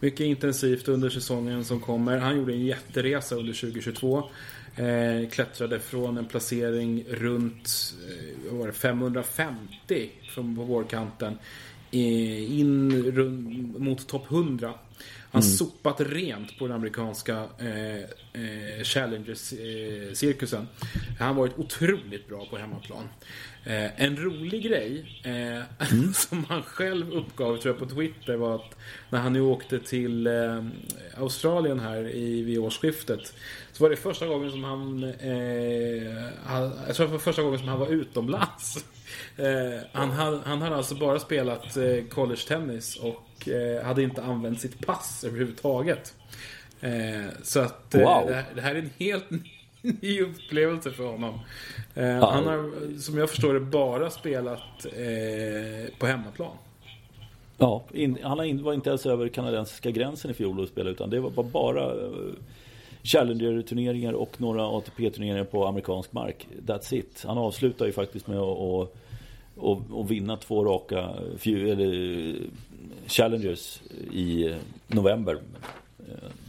mycket 0.00 0.20
intensivt 0.20 0.88
under 0.88 1.10
säsongen 1.10 1.64
som 1.64 1.80
kommer. 1.80 2.18
Han 2.18 2.36
gjorde 2.36 2.52
en 2.52 2.64
jätteresa 2.64 3.34
under 3.34 3.52
2022. 3.52 4.30
Eh, 4.76 5.28
klättrade 5.28 5.80
från 5.80 6.18
en 6.18 6.24
placering 6.24 7.04
runt 7.10 7.94
eh, 8.08 8.54
var 8.54 8.66
det, 8.66 8.72
550 8.72 10.10
från 10.34 10.56
på 10.56 10.62
vårkanten 10.62 11.38
eh, 11.90 12.58
in 12.58 13.02
rund, 13.12 13.80
mot 13.80 14.08
topp 14.08 14.30
100 14.30 14.74
han 15.32 15.42
mm. 15.42 15.52
sopat 15.52 16.00
rent 16.00 16.58
på 16.58 16.66
den 16.66 16.76
amerikanska 16.76 17.44
eh, 17.58 17.96
eh, 18.42 18.82
Challenger-cirkusen. 18.82 20.60
Eh, 20.60 20.98
han 21.18 21.28
har 21.28 21.34
varit 21.34 21.58
otroligt 21.58 22.28
bra 22.28 22.46
på 22.50 22.56
hemmaplan. 22.56 23.08
Eh, 23.64 24.02
en 24.02 24.16
rolig 24.16 24.62
grej 24.62 25.20
eh, 25.22 25.92
mm. 25.92 26.12
som 26.14 26.44
han 26.44 26.62
själv 26.62 27.12
uppgav 27.12 27.56
tror 27.56 27.74
jag 27.74 27.88
på 27.88 27.94
Twitter 27.94 28.36
var 28.36 28.54
att 28.54 28.76
när 29.10 29.18
han 29.20 29.32
nu 29.32 29.40
åkte 29.40 29.78
till 29.78 30.26
eh, 30.26 30.64
Australien 31.16 31.80
här 31.80 32.14
i, 32.14 32.42
vid 32.42 32.58
årsskiftet 32.58 33.34
så 33.72 33.82
var 33.82 33.90
det 33.90 33.96
första 33.96 34.26
gången 34.26 34.50
som 34.50 34.64
han, 34.64 35.04
eh, 35.04 36.32
han 36.44 36.72
jag 36.86 36.96
tror 36.96 37.06
det 37.06 37.12
var 37.12 37.18
första 37.18 37.42
gången 37.42 37.58
som 37.58 37.68
han 37.68 37.78
var 37.78 37.88
utomlands. 37.88 38.84
Eh, 39.36 39.80
han, 39.92 40.10
han 40.44 40.62
hade 40.62 40.76
alltså 40.76 40.94
bara 40.94 41.18
spelat 41.18 41.76
eh, 41.76 42.04
college-tennis 42.10 42.96
och 42.96 43.48
eh, 43.48 43.84
hade 43.84 44.02
inte 44.02 44.22
använt 44.22 44.60
sitt 44.60 44.86
pass 44.86 45.24
överhuvudtaget. 45.24 46.14
Eh, 46.82 47.26
så 47.42 47.60
att 47.60 47.94
eh, 47.94 48.00
wow. 48.00 48.26
det, 48.26 48.44
det, 48.54 48.60
här 48.60 48.74
är 48.74 48.78
en 48.78 48.90
helt 48.98 49.24
ny 49.82 50.22
upplevelse 50.22 50.90
för 50.90 51.04
honom. 51.04 51.40
Eh, 51.94 52.30
han 52.30 52.46
har, 52.46 52.98
som 52.98 53.18
jag 53.18 53.30
förstår 53.30 53.54
det, 53.54 53.60
bara 53.60 54.10
spelat 54.10 54.86
på 55.98 56.06
hemmaplan. 56.06 56.56
Ja, 57.58 57.82
in, 57.92 58.18
han 58.22 58.62
var 58.62 58.72
inte 58.72 58.88
ens 58.88 59.06
över 59.06 59.28
kanadensiska 59.28 59.90
gränsen 59.90 60.30
i 60.30 60.34
fjol 60.34 60.60
och 60.60 60.68
spelade 60.68 60.90
utan 60.90 61.10
det 61.10 61.20
var 61.20 61.42
bara 61.42 61.94
Challenger-turneringar 63.02 64.12
och 64.12 64.40
några 64.40 64.66
ATP-turneringar 64.66 65.44
på 65.44 65.66
amerikansk 65.66 66.12
mark. 66.12 66.46
That's 66.66 66.94
it. 66.94 67.24
Han 67.26 67.38
avslutar 67.38 67.86
ju 67.86 67.92
faktiskt 67.92 68.26
med 68.26 68.38
att 68.38 68.94
och, 69.56 69.82
och 69.90 70.10
vinna 70.10 70.36
två 70.36 70.64
raka 70.64 71.08
eller, 71.44 72.36
Challengers 73.06 73.80
i 74.12 74.54
november. 74.86 75.38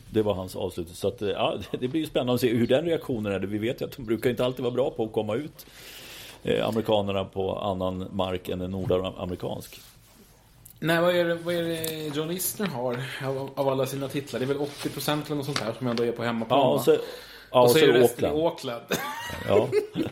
Det 0.10 0.22
var 0.22 0.34
hans 0.34 0.56
avslut. 0.56 0.90
Så 0.96 1.08
att, 1.08 1.22
ja, 1.22 1.58
det 1.80 1.88
blir 1.88 2.06
spännande 2.06 2.34
att 2.34 2.42
se 2.42 2.50
hur 2.50 2.68
den 2.68 2.86
reaktionen 2.86 3.34
är. 3.34 3.40
Vi 3.40 3.58
vet 3.58 3.82
ju 3.82 3.86
att 3.86 3.98
de 3.98 4.06
brukar 4.06 4.30
inte 4.30 4.46
alltid 4.46 4.64
vara 4.64 4.74
bra 4.74 4.90
på 4.90 5.04
att 5.04 5.12
komma 5.12 5.36
ut 5.36 5.66
eh, 6.44 6.68
amerikanerna 6.68 7.26
på 7.26 7.60
annan 7.60 8.08
mark 8.12 8.50
än 8.50 8.62
en 8.62 8.72
nordamerikansk. 8.72 9.82
Nej, 10.80 11.02
vad 11.02 11.16
är 11.16 11.26
det, 11.26 11.36
vad 11.36 11.56
är 11.56 11.64
det 11.64 12.16
John 12.16 12.32
Isner 12.32 12.68
har 12.68 13.04
av, 13.24 13.50
av 13.56 13.70
alla 13.70 13.86
sina 13.86 14.08
titlar? 14.08 14.40
Det 14.40 14.46
är 14.46 14.48
väl 14.48 14.58
80% 14.58 15.26
eller 15.26 15.36
något 15.36 15.46
sånt 15.46 15.60
där 15.60 15.74
som 15.78 15.88
ändå 15.88 16.04
är 16.04 16.12
på 16.12 16.24
hemmaplan? 16.24 16.60
Ja, 16.60 16.74
och 16.74 16.82
så, 16.82 16.98
ja, 17.54 17.60
och, 17.60 17.66
och 17.66 17.72
så, 17.72 17.80
så 17.80 17.86
är 17.86 17.94
det 17.94 18.00
resten 18.00 18.26
Auckland. 18.26 18.84
i 18.90 19.50
Auckland. 19.50 19.70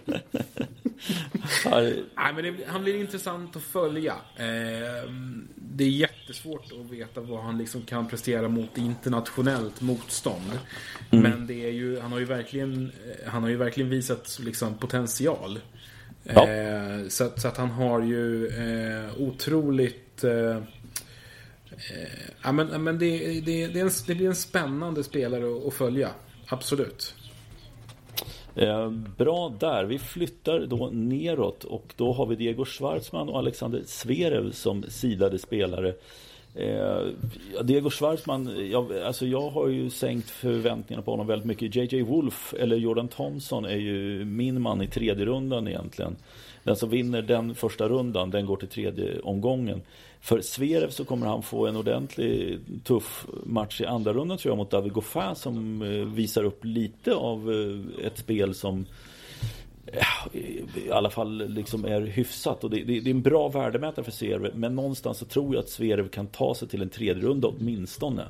Ja. 1.65 1.71
Nej, 2.15 2.33
men 2.35 2.43
det, 2.43 2.55
han 2.67 2.83
blir 2.83 2.95
intressant 2.95 3.55
att 3.55 3.61
följa. 3.61 4.15
Eh, 4.35 5.09
det 5.55 5.83
är 5.83 5.89
jättesvårt 5.89 6.71
att 6.71 6.91
veta 6.91 7.21
vad 7.21 7.43
han 7.43 7.57
liksom 7.57 7.81
kan 7.81 8.07
prestera 8.07 8.47
mot 8.47 8.77
internationellt 8.77 9.81
motstånd. 9.81 10.59
Mm. 11.11 11.31
Men 11.31 11.47
det 11.47 11.65
är 11.65 11.71
ju, 11.71 11.99
han 11.99 12.11
har 12.11 12.19
ju 12.19 12.25
verkligen, 12.25 12.91
han 13.27 13.43
har 13.43 13.49
ju 13.49 13.57
verkligen 13.57 13.89
visat 13.89 14.39
liksom 14.41 14.77
potential. 14.77 15.59
Ja. 16.23 16.47
Eh, 16.47 17.07
så, 17.07 17.29
så, 17.35 17.47
att 17.47 17.57
han 17.57 17.69
har 17.71 18.01
ju 18.01 18.47
eh, 18.47 19.21
otroligt 19.21 20.23
eh, 20.23 20.57
eh, 20.57 20.61
ja, 22.43 22.51
men, 22.51 22.83
men 22.83 22.99
det, 22.99 23.41
det, 23.41 23.67
det, 23.67 23.79
en, 23.79 23.89
det, 24.07 24.15
blir 24.15 24.27
en 24.27 24.35
spännande 24.35 25.03
spelare 25.03 25.57
att, 25.57 25.67
att 25.67 25.73
följa. 25.73 26.09
Absolut. 26.47 27.15
Eh, 28.55 28.89
bra 29.17 29.53
där. 29.59 29.83
Vi 29.83 29.99
flyttar 29.99 30.59
då 30.59 30.89
neråt 30.91 31.63
och 31.63 31.93
då 31.97 32.13
har 32.13 32.25
vi 32.25 32.35
Diego 32.35 32.65
Schwartzman 32.65 33.29
och 33.29 33.37
Alexander 33.37 33.81
Zverev 33.85 34.51
som 34.51 34.83
sidade 34.83 35.39
spelare. 35.39 35.93
Eh, 36.55 37.01
Diego 37.63 37.89
Schwartzman, 37.89 38.69
jag, 38.71 38.97
alltså 38.97 39.25
jag 39.25 39.49
har 39.49 39.67
ju 39.67 39.89
sänkt 39.89 40.29
förväntningarna 40.29 41.03
på 41.03 41.11
honom 41.11 41.27
väldigt 41.27 41.47
mycket. 41.47 41.75
JJ 41.75 42.01
Wolf 42.01 42.53
eller 42.59 42.75
Jordan 42.75 43.07
Thompson 43.07 43.65
är 43.65 43.77
ju 43.77 44.25
min 44.25 44.61
man 44.61 44.81
i 44.81 44.87
tredje 44.87 45.25
rundan 45.25 45.67
egentligen. 45.67 46.15
Den 46.63 46.75
som 46.75 46.89
vinner 46.89 47.21
den 47.21 47.55
första 47.55 47.89
rundan, 47.89 48.29
den 48.29 48.45
går 48.45 48.57
till 48.57 48.67
tredje 48.67 49.19
omgången. 49.19 49.81
För 50.21 50.41
Zverev 50.41 50.89
så 50.89 51.05
kommer 51.05 51.27
han 51.27 51.43
få 51.43 51.67
en 51.67 51.75
ordentlig 51.75 52.59
tuff 52.83 53.25
match 53.43 53.81
i 53.81 53.85
andra 53.85 54.13
rundan 54.13 54.37
tror 54.37 54.51
jag 54.51 54.57
mot 54.57 54.71
David 54.71 54.93
Goffin 54.93 55.35
som 55.35 55.81
eh, 55.81 55.89
visar 55.89 56.43
upp 56.43 56.65
lite 56.65 57.13
av 57.13 57.51
eh, 57.51 58.05
ett 58.05 58.17
spel 58.17 58.55
som 58.55 58.85
i 60.33 60.91
alla 60.91 61.09
fall 61.09 61.49
liksom 61.49 61.85
är 61.85 62.01
hyfsat. 62.01 62.63
Och 62.63 62.69
det, 62.69 62.83
det, 62.83 62.99
det 62.99 63.09
är 63.09 63.13
en 63.13 63.21
bra 63.21 63.49
värdemätare 63.49 64.05
för 64.05 64.11
Zverev. 64.11 64.51
Men 64.55 64.75
någonstans 64.75 65.17
så 65.17 65.25
tror 65.25 65.55
jag 65.55 65.63
att 65.63 65.69
Zverev 65.69 66.09
kan 66.09 66.27
ta 66.27 66.55
sig 66.55 66.67
till 66.67 66.81
en 66.81 66.89
tredje 66.89 67.23
runda 67.23 67.47
åtminstone. 67.47 68.25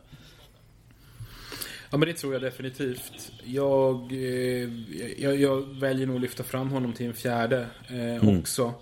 Ja 1.89 1.97
men 1.97 2.07
det 2.07 2.13
tror 2.13 2.33
jag 2.33 2.41
definitivt. 2.41 3.31
Jag, 3.43 4.11
eh, 4.11 4.69
jag, 5.17 5.35
jag 5.39 5.79
väljer 5.79 6.07
nog 6.07 6.15
att 6.15 6.21
lyfta 6.21 6.43
fram 6.43 6.69
honom 6.69 6.93
till 6.93 7.05
en 7.05 7.13
fjärde 7.13 7.67
eh, 7.89 8.15
mm. 8.15 8.39
också. 8.39 8.73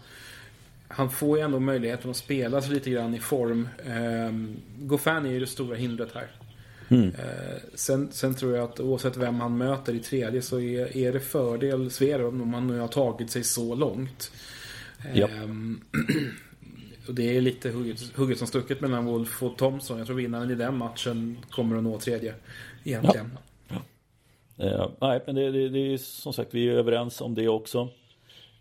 Han 0.92 1.10
får 1.10 1.38
ju 1.38 1.44
ändå 1.44 1.60
möjligheten 1.60 2.10
att 2.12 2.18
spela 2.18 2.62
sig 2.62 2.74
lite 2.74 2.90
grann 2.90 3.16
i 3.16 3.20
form. 3.20 3.70
Eh, 3.86 4.58
Goffin 4.86 5.26
är 5.26 5.32
ju 5.32 5.40
det 5.40 5.48
stora 5.48 5.76
hindret 5.76 6.14
här. 6.14 6.28
Mm. 6.90 7.08
Eh, 7.08 7.58
sen, 7.74 8.12
sen, 8.12 8.36
tror 8.36 8.56
jag 8.56 8.70
att 8.70 8.80
oavsett 8.80 9.18
vem 9.18 9.40
han 9.40 9.58
möter 9.58 9.94
i 9.94 10.00
tredje 10.00 10.42
så 10.42 10.60
är, 10.60 10.98
är 10.98 11.14
det 11.14 11.20
fördel 11.20 11.92
Sverige 11.92 12.26
om 12.26 12.54
han 12.54 12.68
nu 12.68 12.80
har 12.80 12.88
tagit 12.88 13.32
sig 13.32 13.44
så 13.44 13.76
långt. 13.76 14.32
Yep. 15.16 15.30
Ehm, 15.32 15.82
och 17.08 17.14
det 17.14 17.38
är 17.38 17.42
lite 17.42 17.70
hugget, 17.70 18.16
hugget 18.16 18.38
som 18.38 18.48
stucket 18.48 18.82
mellan 18.82 19.06
Wolf 19.06 19.44
och 19.44 19.58
Thompson. 19.58 19.98
Jag 19.98 20.08
tror 20.08 20.18
vinnaren 20.18 20.52
i 20.52 20.56
den 20.56 20.78
matchen 20.78 21.38
kommer 21.50 21.78
att 21.78 21.84
nå 21.84 22.00
tredje. 22.00 22.34
Egentligen. 22.84 23.32
Ja. 23.68 23.76
Ja. 24.58 24.66
Eh, 24.66 24.90
nej, 25.02 25.24
men 25.26 25.36
det, 25.36 25.52
det, 25.52 25.70
det, 25.70 25.94
är 25.94 25.98
som 25.98 26.34
sagt, 26.34 26.54
vi 26.54 26.70
är 26.70 26.74
överens 26.74 27.22
om 27.22 27.36
det 27.36 27.48
också. 27.48 27.90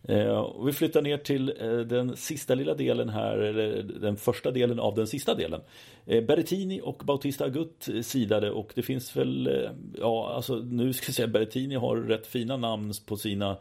Eh, 0.09 0.29
och 0.29 0.69
vi 0.69 0.73
flyttar 0.73 1.03
ner 1.03 1.19
till 1.19 1.55
eh, 1.61 1.79
den 1.79 2.17
sista 2.17 2.55
lilla 2.55 2.75
delen 2.75 3.09
här, 3.09 3.39
eller 3.39 3.83
den 3.83 4.17
första 4.17 4.51
delen 4.51 4.81
av 4.81 4.95
den 4.95 5.07
sista 5.07 5.35
delen. 5.35 5.61
Eh, 6.07 6.25
Berrettini 6.25 6.81
och 6.85 7.03
Bautista 7.05 7.45
Agut 7.45 7.89
eh, 7.89 8.01
sidade 8.03 8.51
och 8.51 8.73
det 8.75 8.83
finns 8.83 9.17
väl, 9.17 9.47
eh, 9.47 9.71
ja 9.99 10.33
alltså 10.35 10.57
nu 10.57 10.93
ska 10.93 11.09
jag 11.09 11.15
säga 11.15 11.29
Berrettini 11.29 11.75
har 11.75 11.97
rätt 11.97 12.27
fina 12.27 12.57
namn 12.57 12.93
på 13.07 13.17
sina 13.17 13.57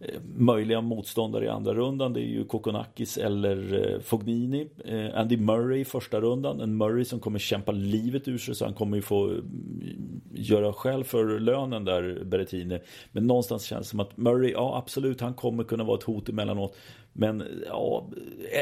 Eh, 0.00 0.20
möjliga 0.36 0.80
motståndare 0.80 1.44
i 1.44 1.48
andra 1.48 1.74
rundan 1.74 2.12
det 2.12 2.20
är 2.20 2.28
ju 2.28 2.44
Kokonakis 2.44 3.18
eller 3.18 3.92
eh, 3.92 4.00
Fognini. 4.00 4.68
Eh, 4.84 5.18
Andy 5.18 5.36
Murray 5.36 5.80
i 5.80 5.84
första 5.84 6.20
rundan. 6.20 6.60
En 6.60 6.76
Murray 6.76 7.04
som 7.04 7.20
kommer 7.20 7.38
kämpa 7.38 7.72
livet 7.72 8.28
ur 8.28 8.38
sig 8.38 8.54
så 8.54 8.64
han 8.64 8.74
kommer 8.74 8.96
ju 8.96 9.02
få 9.02 9.34
göra 10.34 10.72
skäl 10.72 11.04
för 11.04 11.40
lönen 11.40 11.84
där 11.84 12.24
Berrettini. 12.24 12.78
Men 13.12 13.26
någonstans 13.26 13.64
känns 13.64 13.86
det 13.86 13.90
som 13.90 14.00
att 14.00 14.16
Murray, 14.16 14.50
ja 14.50 14.78
absolut 14.78 15.20
han 15.20 15.34
kommer 15.34 15.64
kunna 15.64 15.84
vara 15.84 15.98
ett 15.98 16.04
hot 16.04 16.28
emellanåt. 16.28 16.76
Men 17.12 17.44
ja, 17.66 18.10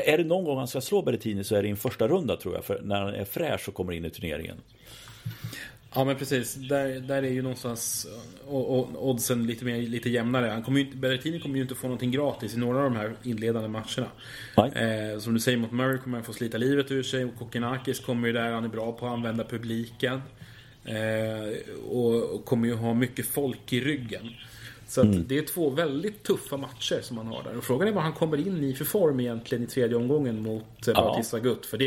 är 0.07 0.18
det 0.18 0.25
någon 0.25 0.44
gång 0.44 0.59
han 0.59 0.68
ska 0.68 0.81
slå 0.81 1.03
Berrettini 1.03 1.44
så 1.44 1.55
är 1.57 1.62
det 1.62 1.68
i 1.68 1.70
en 1.70 1.77
första 1.77 2.09
runda 2.09 2.37
tror 2.37 2.55
jag. 2.55 2.64
För 2.64 2.81
när 2.85 3.03
han 3.03 3.14
är 3.14 3.25
fräsch 3.25 3.68
och 3.68 3.75
kommer 3.75 3.92
in 3.92 4.05
i 4.05 4.11
turneringen. 4.11 4.57
Ja 5.97 6.05
men 6.05 6.17
precis. 6.17 6.55
Där, 6.55 7.01
där 7.01 7.23
är 7.23 7.31
ju 7.31 7.43
någonstans 7.43 8.07
och, 8.47 8.79
och, 8.79 9.09
oddsen 9.09 9.47
lite, 9.47 9.65
mer, 9.65 9.83
lite 9.83 10.11
jämnare. 10.11 10.47
Han 10.47 10.63
kommer 10.63 10.81
ju, 10.81 10.95
Berrettini 10.95 11.41
kommer 11.41 11.57
ju 11.57 11.63
inte 11.63 11.75
få 11.75 11.87
någonting 11.87 12.11
gratis 12.11 12.55
i 12.55 12.59
några 12.59 12.79
av 12.79 12.85
de 12.85 12.97
här 12.97 13.13
inledande 13.23 13.69
matcherna. 13.69 14.09
Eh, 14.57 15.19
som 15.19 15.35
du 15.35 15.41
säger 15.41 15.59
mot 15.59 15.73
Murray 15.73 15.99
kommer 15.99 16.17
han 16.17 16.25
få 16.25 16.33
slita 16.33 16.59
livet 16.59 16.91
ur 16.91 17.03
sig. 17.03 17.25
Och 17.25 17.37
Kokinakis 17.39 18.01
kommer 18.01 18.27
ju 18.27 18.33
där, 18.33 18.51
han 18.51 18.65
är 18.65 18.69
bra 18.69 18.93
på 18.93 19.07
att 19.07 19.13
använda 19.13 19.45
publiken. 19.45 20.23
Eh, 20.85 21.75
och, 21.89 22.23
och, 22.23 22.45
kommer 22.45 22.69
ju 22.69 22.75
ha 22.75 22.95
mycket 22.95 23.27
folk 23.27 23.73
i 23.73 23.81
ryggen. 23.81 24.31
Så 24.89 25.03
mm. 25.03 25.25
det 25.29 25.39
är 25.39 25.43
två 25.43 25.71
väldigt 25.71 26.23
tuffa 26.23 26.57
matcher 26.57 27.01
som 27.03 27.19
han 27.19 27.27
har 27.27 27.43
där. 27.43 27.57
Och 27.57 27.65
frågan 27.65 27.89
är 27.89 27.93
vad 27.93 28.03
han 28.03 28.13
kommer 28.13 28.47
in 28.47 28.65
i 28.65 28.75
för 28.75 28.85
form 28.85 29.21
egentligen 29.21 29.65
i 29.65 29.67
tredje 29.67 29.97
omgången 29.97 30.43
mot 30.43 30.89
eh. 30.89 30.95
Bautista 30.95 31.41
Gutt. 31.41 31.67
För 31.67 31.79
det 31.79 31.87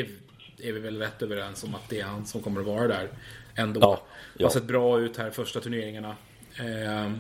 är 0.62 0.74
vi 0.74 0.80
väl 0.80 0.98
rätt 0.98 1.22
överens 1.22 1.64
om 1.64 1.76
att 1.76 1.90
det 1.90 2.00
är 2.00 2.06
han 2.06 2.26
som 2.26 2.42
kommer 2.42 2.62
att 2.62 2.68
vara 2.68 2.88
där 2.88 3.10
ändå. 3.60 3.80
Ja, 3.82 4.02
ja. 4.38 4.46
Har 4.46 4.52
sett 4.52 4.64
bra 4.64 5.00
ut 5.00 5.18
här 5.18 5.30
första 5.30 5.60
turneringarna. 5.60 6.16
Eh, 6.60 7.12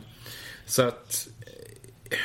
så 0.65 0.81
att... 0.81 1.27
Eh, 2.09 2.17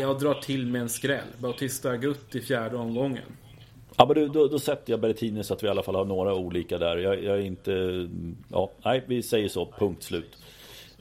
jag 0.00 0.20
drar 0.20 0.34
till 0.34 0.66
med 0.66 0.80
en 0.80 0.88
skräll. 0.88 1.26
Bautista 1.38 1.96
Gutt 1.96 2.34
i 2.34 2.40
fjärde 2.40 2.76
omgången. 2.76 3.24
Ja, 3.96 4.12
men 4.14 4.32
då, 4.32 4.48
då 4.48 4.58
sätter 4.58 4.92
jag 4.92 5.00
Berrettini 5.00 5.44
så 5.44 5.54
att 5.54 5.62
vi 5.62 5.66
i 5.66 5.70
alla 5.70 5.82
fall 5.82 5.94
har 5.94 6.04
några 6.04 6.34
olika 6.34 6.78
där. 6.78 6.96
Jag, 6.96 7.24
jag 7.24 7.36
är 7.36 7.40
inte... 7.40 8.08
Ja, 8.48 8.70
nej, 8.84 9.04
vi 9.06 9.22
säger 9.22 9.48
så. 9.48 9.72
Punkt 9.78 10.02
slut. 10.02 10.36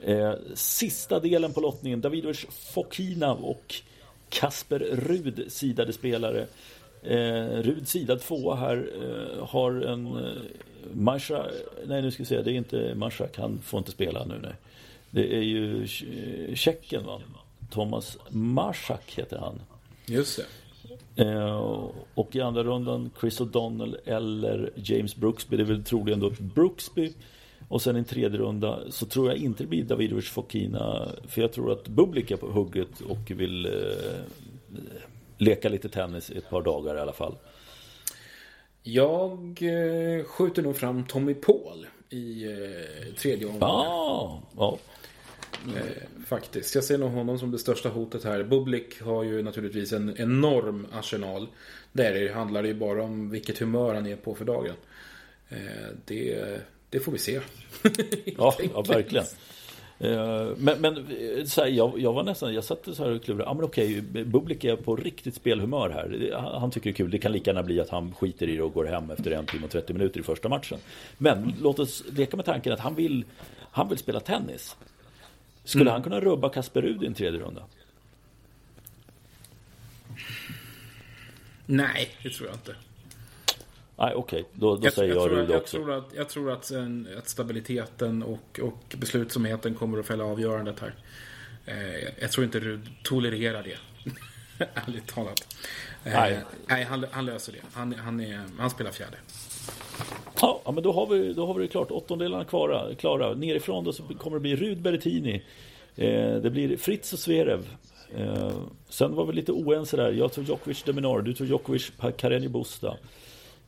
Eh, 0.01 0.33
sista 0.53 1.19
delen 1.19 1.53
på 1.53 1.61
lottningen. 1.61 2.01
Davidovic 2.01 2.45
Fokina 2.73 3.33
och 3.33 3.75
Kasper 4.29 4.79
Rud 4.79 5.45
sidade 5.47 5.93
spelare. 5.93 6.47
Eh, 7.03 7.61
Rud 7.61 7.87
sidad 7.87 8.21
tvåa 8.21 8.55
här 8.55 8.89
eh, 9.01 9.47
har 9.47 9.71
en 9.71 10.07
eh, 10.07 10.31
Marsha, 10.93 11.45
nej 11.85 12.01
nu 12.01 12.11
ska 12.11 12.23
vi 12.23 12.27
se, 12.27 12.41
det 12.41 12.51
är 12.51 12.55
inte 12.55 12.95
Marshak, 12.95 13.37
han 13.37 13.59
får 13.59 13.77
inte 13.77 13.91
spela 13.91 14.25
nu 14.25 14.39
nej. 14.43 14.53
Det 15.11 15.35
är 15.35 15.41
ju 15.41 15.87
Tjecken 16.55 17.05
va? 17.05 17.21
Thomas 17.71 18.17
Marshak 18.29 19.13
heter 19.15 19.37
han. 19.37 19.61
Just 20.05 20.37
det. 20.37 20.45
Eh, 21.23 21.89
och 22.13 22.35
i 22.35 22.41
andra 22.41 22.63
rundan 22.63 23.11
Chris 23.19 23.41
O'Donnell 23.41 23.95
eller 24.05 24.71
James 24.75 25.15
Brooksby. 25.15 25.57
Det 25.57 25.63
är 25.63 25.65
väl 25.65 25.83
troligen 25.83 26.19
då 26.19 26.31
Brooksby. 26.39 27.13
Och 27.67 27.81
sen 27.81 27.95
i 27.95 27.99
en 27.99 28.05
tredje 28.05 28.39
runda 28.39 28.79
så 28.89 29.05
tror 29.05 29.27
jag 29.27 29.37
inte 29.37 29.63
det 29.63 29.67
blir 29.67 29.83
Davidovic 29.83 30.29
Fokina. 30.29 31.07
För 31.27 31.41
jag 31.41 31.51
tror 31.51 31.71
att 31.71 31.87
Bublik 31.87 32.31
är 32.31 32.37
på 32.37 32.47
hugget 32.47 33.01
och 33.01 33.31
vill 33.31 33.65
eh, 33.65 33.71
leka 35.39 35.69
lite 35.69 35.89
tennis 35.89 36.31
i 36.31 36.37
ett 36.37 36.49
par 36.49 36.61
dagar 36.61 36.95
i 36.95 36.99
alla 36.99 37.13
fall. 37.13 37.37
Jag 38.83 39.59
eh, 39.61 40.23
skjuter 40.23 40.61
nog 40.61 40.77
fram 40.77 41.05
Tommy 41.05 41.33
Paul 41.33 41.87
i 42.09 42.43
eh, 42.43 43.13
tredje 43.15 43.45
omgången. 43.45 43.75
Ah, 43.75 44.41
ja. 44.57 44.77
Eh, 45.75 46.25
faktiskt. 46.25 46.75
Jag 46.75 46.83
ser 46.83 46.97
nog 46.97 47.11
honom 47.11 47.39
som 47.39 47.51
det 47.51 47.59
största 47.59 47.89
hotet 47.89 48.23
här. 48.23 48.43
Bublik 48.43 49.01
har 49.01 49.23
ju 49.23 49.43
naturligtvis 49.43 49.93
en 49.93 50.15
enorm 50.17 50.87
arsenal. 50.91 51.47
Där 51.91 52.33
handlar 52.33 52.61
det 52.61 52.67
ju 52.67 52.73
bara 52.73 53.03
om 53.03 53.29
vilket 53.29 53.59
humör 53.59 53.93
han 53.93 54.05
är 54.05 54.15
på 54.15 54.35
för 54.35 54.45
dagen. 54.45 54.75
Eh, 55.49 55.57
det, 56.05 56.59
det 56.89 56.99
får 56.99 57.11
vi 57.11 57.17
se. 57.17 57.41
ja, 58.25 58.55
ja, 58.73 58.81
verkligen. 58.81 59.25
Eh, 59.99 60.47
men, 60.57 60.81
men 60.81 61.05
så 61.47 61.61
här, 61.61 61.67
jag, 61.67 61.99
jag, 61.99 62.13
var 62.13 62.23
nästan, 62.23 62.53
jag 62.53 62.63
satt 62.63 62.87
så 62.93 63.03
här 63.03 63.11
och 63.11 63.23
klurade. 63.23 63.43
Ja 63.43 63.53
men 63.53 63.63
okej, 63.63 64.01
Bublik 64.01 64.63
är 64.63 64.75
på 64.75 64.95
riktigt 64.95 65.35
spelhumör 65.35 65.89
här. 65.89 66.31
Han 66.59 66.71
tycker 66.71 66.89
det 66.89 66.93
är 66.93 66.95
kul. 66.95 67.11
Det 67.11 67.17
kan 67.17 67.31
lika 67.31 67.49
gärna 67.49 67.63
bli 67.63 67.79
att 67.79 67.89
han 67.89 68.13
skiter 68.13 68.49
i 68.49 68.55
det 68.55 68.61
och 68.61 68.73
går 68.73 68.85
hem 68.85 69.11
efter 69.11 69.31
en 69.31 69.45
timme 69.45 69.65
och 69.65 69.71
30 69.71 69.93
minuter 69.93 70.19
i 70.19 70.23
första 70.23 70.49
matchen. 70.49 70.79
Men 71.17 71.53
låt 71.61 71.79
oss 71.79 72.03
leka 72.11 72.37
med 72.37 72.45
tanken 72.45 72.73
att 72.73 72.79
han 72.79 72.95
vill, 72.95 73.25
han 73.71 73.89
vill 73.89 73.97
spela 73.97 74.19
tennis. 74.19 74.75
Skulle 75.63 75.83
mm. 75.83 75.93
han 75.93 76.03
kunna 76.03 76.19
rubba 76.19 76.49
Kasper 76.49 76.81
Rud 76.81 77.03
i 77.03 77.05
en 77.05 77.13
tredje 77.13 77.39
runda? 77.39 77.63
Nej, 81.65 82.09
det 82.23 82.29
tror 82.29 82.47
jag 82.47 82.55
inte. 82.55 82.75
Nej, 83.99 84.13
okej. 84.15 84.39
Okay. 84.39 84.51
Då, 84.53 84.75
då 84.75 84.85
jag, 84.85 84.93
säger 84.93 85.15
jag, 85.15 85.23
jag, 85.23 85.29
tror, 85.29 85.51
jag 85.51 85.61
också. 85.61 85.77
Tror 85.77 85.91
att, 85.91 86.13
jag 86.15 86.29
tror 86.29 86.51
att, 86.51 86.71
en, 86.71 87.07
att 87.17 87.29
stabiliteten 87.29 88.23
och, 88.23 88.59
och 88.63 88.95
beslutsamheten 88.97 89.75
kommer 89.75 89.99
att 89.99 90.05
fälla 90.05 90.23
avgörandet 90.23 90.79
här. 90.79 90.93
Eh, 91.65 92.09
jag 92.21 92.31
tror 92.31 92.45
inte 92.45 92.59
du 92.59 92.79
tolererar 93.03 93.63
det. 93.63 93.77
Ärligt 94.73 95.07
talat. 95.07 95.55
Eh, 96.03 96.13
nej, 96.13 96.39
nej 96.67 96.83
han, 96.83 97.05
han, 97.11 97.25
löser 97.25 97.53
det. 97.53 97.59
Han, 97.73 97.93
han, 97.93 98.19
är, 98.19 98.41
han 98.59 98.69
spelar 98.69 98.91
fjärde. 98.91 99.17
Ja, 100.41 100.71
men 100.73 100.83
då 100.83 100.91
har 100.91 101.07
vi, 101.07 101.33
då 101.33 101.47
har 101.47 101.53
vi 101.53 101.61
det 101.61 101.67
klart. 101.67 101.91
Åttondelarna 101.91 102.45
klara. 102.45 102.95
klara. 102.95 103.33
Nerifrån 103.33 103.83
då 103.83 103.93
så 103.93 104.03
kommer 104.03 104.37
det 104.37 104.41
bli 104.41 104.55
Rud 104.55 104.81
Berrettini. 104.81 105.43
Eh, 105.95 106.35
det 106.35 106.49
blir 106.49 106.77
Fritz 106.77 107.13
och 107.13 107.19
Zverev. 107.19 107.69
Eh, 108.15 108.51
sen 108.89 109.15
var 109.15 109.25
vi 109.25 109.33
lite 109.33 109.51
oense 109.51 109.97
där. 109.97 110.11
Jag 110.11 110.31
tror 110.31 110.45
Djokovic 110.45 110.83
Deminar. 110.83 111.21
Du 111.21 111.33
tror 111.33 111.47
Djokovic 111.47 111.91
Carreño 111.97 112.49
Busta. 112.49 112.97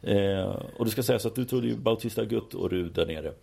Eh, 0.03 0.55
och 0.77 0.85
det 0.85 0.91
ska 0.91 1.03
sägas 1.03 1.25
att 1.25 1.35
du 1.35 1.45
trodde 1.45 1.67
ju 1.67 1.75
Bautista 1.75 2.25
Gutt 2.25 2.53
och 2.53 2.69
Rud 2.69 2.93
där 2.93 3.05
nere. 3.05 3.33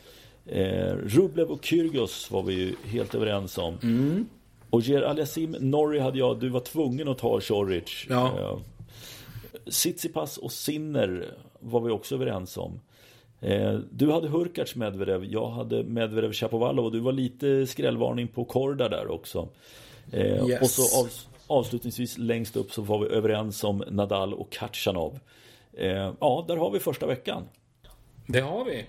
Eh, 0.47 0.94
Rublev 0.94 1.51
och 1.51 1.64
Kyrgios 1.64 2.31
var 2.31 2.42
vi 2.42 2.55
ju 2.55 2.75
helt 2.85 3.14
överens 3.14 3.59
om. 3.59 3.79
Mm. 3.83 4.29
Och 4.71 4.81
Ger 4.81 5.03
Aliasim 5.03 5.57
Norrie 5.61 6.03
hade 6.03 6.18
jag, 6.18 6.40
du 6.40 6.49
var 6.49 6.61
tvungen 6.61 7.09
att 7.09 7.18
ta 7.18 7.40
Choric. 7.40 8.07
Ja. 8.09 8.38
Eh, 8.38 8.59
Tsitsipas 9.71 10.38
och 10.38 10.53
Sinner 10.53 11.35
var 11.61 11.81
vi 11.81 11.90
också 11.90 12.14
överens 12.14 12.57
om. 12.57 12.81
Eh, 13.40 13.79
du 13.90 14.12
hade 14.12 14.29
Hurkacz 14.29 14.75
Medvedev, 14.75 15.25
jag 15.25 15.51
hade 15.51 15.85
Medvedev 15.85 16.33
Chapovalov 16.33 16.85
och 16.85 16.92
du 16.92 17.01
var 17.01 17.12
lite 17.12 17.66
skrällvarning 17.66 18.29
på 18.29 18.44
Korda 18.44 18.88
där 18.88 19.11
också. 19.11 19.49
Eh, 20.12 20.49
yes. 20.49 20.62
Och 20.62 20.71
så 20.71 21.01
av, 21.01 21.09
avslutningsvis 21.47 22.18
längst 22.18 22.57
upp 22.57 22.73
så 22.73 22.83
var 22.83 22.99
vi 22.99 23.07
överens 23.07 23.64
om 23.64 23.85
Nadal 23.90 24.35
och 24.35 24.53
Kachanov. 24.53 25.18
Eh, 25.79 26.12
ja, 26.21 26.45
där 26.49 26.57
har 26.57 26.71
vi 26.71 26.79
första 26.79 27.07
veckan. 27.07 27.43
Det 28.27 28.41
har 28.41 28.64
vi. 28.64 28.87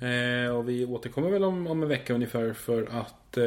Eh, 0.00 0.56
och 0.56 0.68
vi 0.68 0.84
återkommer 0.84 1.30
väl 1.30 1.44
om, 1.44 1.66
om 1.66 1.82
en 1.82 1.88
vecka 1.88 2.14
ungefär 2.14 2.52
för 2.52 2.82
att 2.82 3.36
eh, 3.36 3.44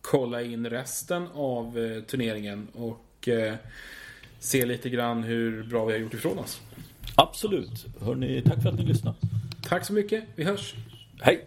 kolla 0.00 0.42
in 0.42 0.70
resten 0.70 1.26
av 1.34 1.78
eh, 1.78 2.02
turneringen 2.02 2.68
och 2.72 3.28
eh, 3.28 3.54
se 4.38 4.66
lite 4.66 4.88
grann 4.88 5.22
hur 5.22 5.62
bra 5.62 5.84
vi 5.84 5.92
har 5.92 6.00
gjort 6.00 6.14
ifrån 6.14 6.38
oss. 6.38 6.60
Absolut. 7.14 7.86
Hörrni, 8.00 8.42
tack 8.42 8.62
för 8.62 8.68
att 8.68 8.78
ni 8.78 8.84
lyssnade. 8.84 9.16
Tack 9.62 9.86
så 9.86 9.92
mycket. 9.92 10.24
Vi 10.36 10.44
hörs. 10.44 10.74
Hej. 11.20 11.44